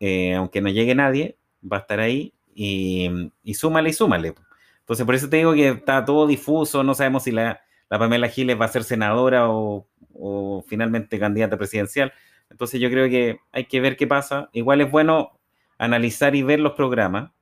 [0.00, 3.10] eh, aunque no llegue nadie, va a estar ahí y,
[3.42, 4.34] y súmale y súmale.
[4.80, 8.28] Entonces, por eso te digo que está todo difuso, no sabemos si la, la Pamela
[8.28, 12.12] Giles va a ser senadora o, o finalmente candidata presidencial.
[12.50, 14.48] Entonces yo creo que hay que ver qué pasa.
[14.52, 15.38] Igual es bueno
[15.78, 17.32] analizar y ver los programas.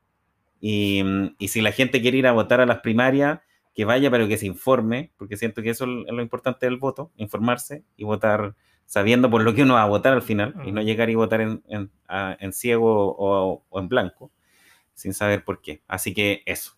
[0.59, 1.03] Y,
[1.37, 3.39] y si la gente quiere ir a votar a las primarias,
[3.75, 7.11] que vaya, pero que se informe, porque siento que eso es lo importante del voto,
[7.17, 8.55] informarse y votar
[8.87, 11.41] sabiendo por lo que uno va a votar al final, y no llegar y votar
[11.41, 14.31] en, en, a- en ciego o, o en blanco,
[14.95, 15.81] sin saber por qué.
[15.87, 16.73] Así que eso.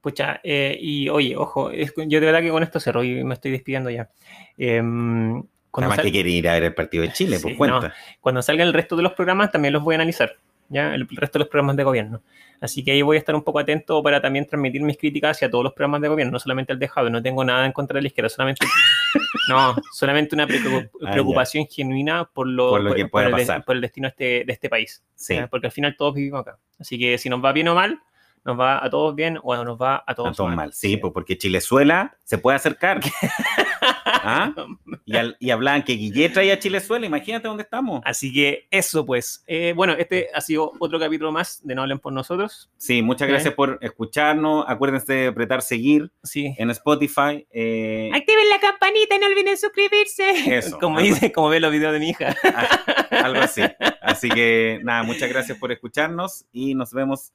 [0.00, 3.34] Pucha, eh, y oye, ojo, es- yo de verdad que con esto cerro y me
[3.34, 4.08] estoy despidiendo ya.
[4.56, 7.58] Cuando, Además sal- que quiere ir a ver el partido de Chile, Sí, por no.
[7.58, 7.94] cuenta.
[8.20, 10.32] cuando salgan el resto de los programas también los voy a analizar,
[10.68, 12.22] ya el resto de los programas de gobierno.
[12.60, 15.48] Así que ahí voy a estar un poco atento para también transmitir mis críticas hacia
[15.50, 17.96] todos los programas de gobierno, no solamente el de Jave, no tengo nada en contra
[17.96, 18.66] de la izquierda, solamente
[19.48, 23.64] no, solamente una Ah, preocupación genuina por lo, Por lo que pueda el, de- pasar.
[23.64, 25.02] por el destino de este, de este país.
[25.14, 25.46] Sí, ¿ya?
[25.46, 26.58] Porque al final todos vivimos acá.
[26.80, 28.00] Así que si nos va bien o mal,
[28.44, 30.72] nos va a todos bien o nos va a todos, a todos mal.
[30.72, 33.00] Sí, pues porque Chilezuela se puede acercar.
[34.04, 34.54] ¿Ah?
[35.04, 38.02] Y, al- y hablaban que Guille traía a Chilezuela, imagínate dónde estamos.
[38.04, 39.42] Así que eso pues.
[39.46, 42.70] Eh, bueno, este ha sido otro capítulo más de No hablen por nosotros.
[42.76, 43.32] Sí, muchas Sí.
[43.32, 44.66] gracias por escucharnos.
[44.68, 46.54] Acuérdense de apretar seguir Sí.
[46.58, 47.46] en Spotify.
[47.50, 50.58] eh, Activen la campanita y no olviden suscribirse.
[50.58, 52.36] Eso, como dice, como ve los videos de mi hija.
[53.10, 53.62] algo así.
[54.02, 57.32] Así que nada, muchas gracias por escucharnos y nos vemos,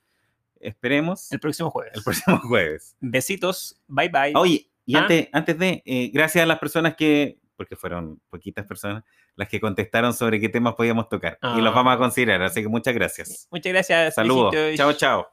[0.60, 1.93] esperemos, El próximo jueves.
[1.95, 2.95] el próximo jueves.
[2.99, 3.82] Besitos.
[3.88, 4.34] Bye bye.
[4.36, 5.01] Oye, y ¿Ah?
[5.01, 9.03] antes, antes de, eh, gracias a las personas que, porque fueron poquitas personas,
[9.36, 11.38] las que contestaron sobre qué temas podíamos tocar.
[11.57, 11.75] Y los Ah.
[11.75, 13.47] vamos a considerar, así que muchas gracias.
[13.51, 14.15] Muchas gracias.
[14.15, 14.51] Saludos.
[14.53, 14.97] Besitos.
[14.97, 15.27] Chao,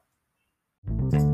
[0.84, 1.29] chao.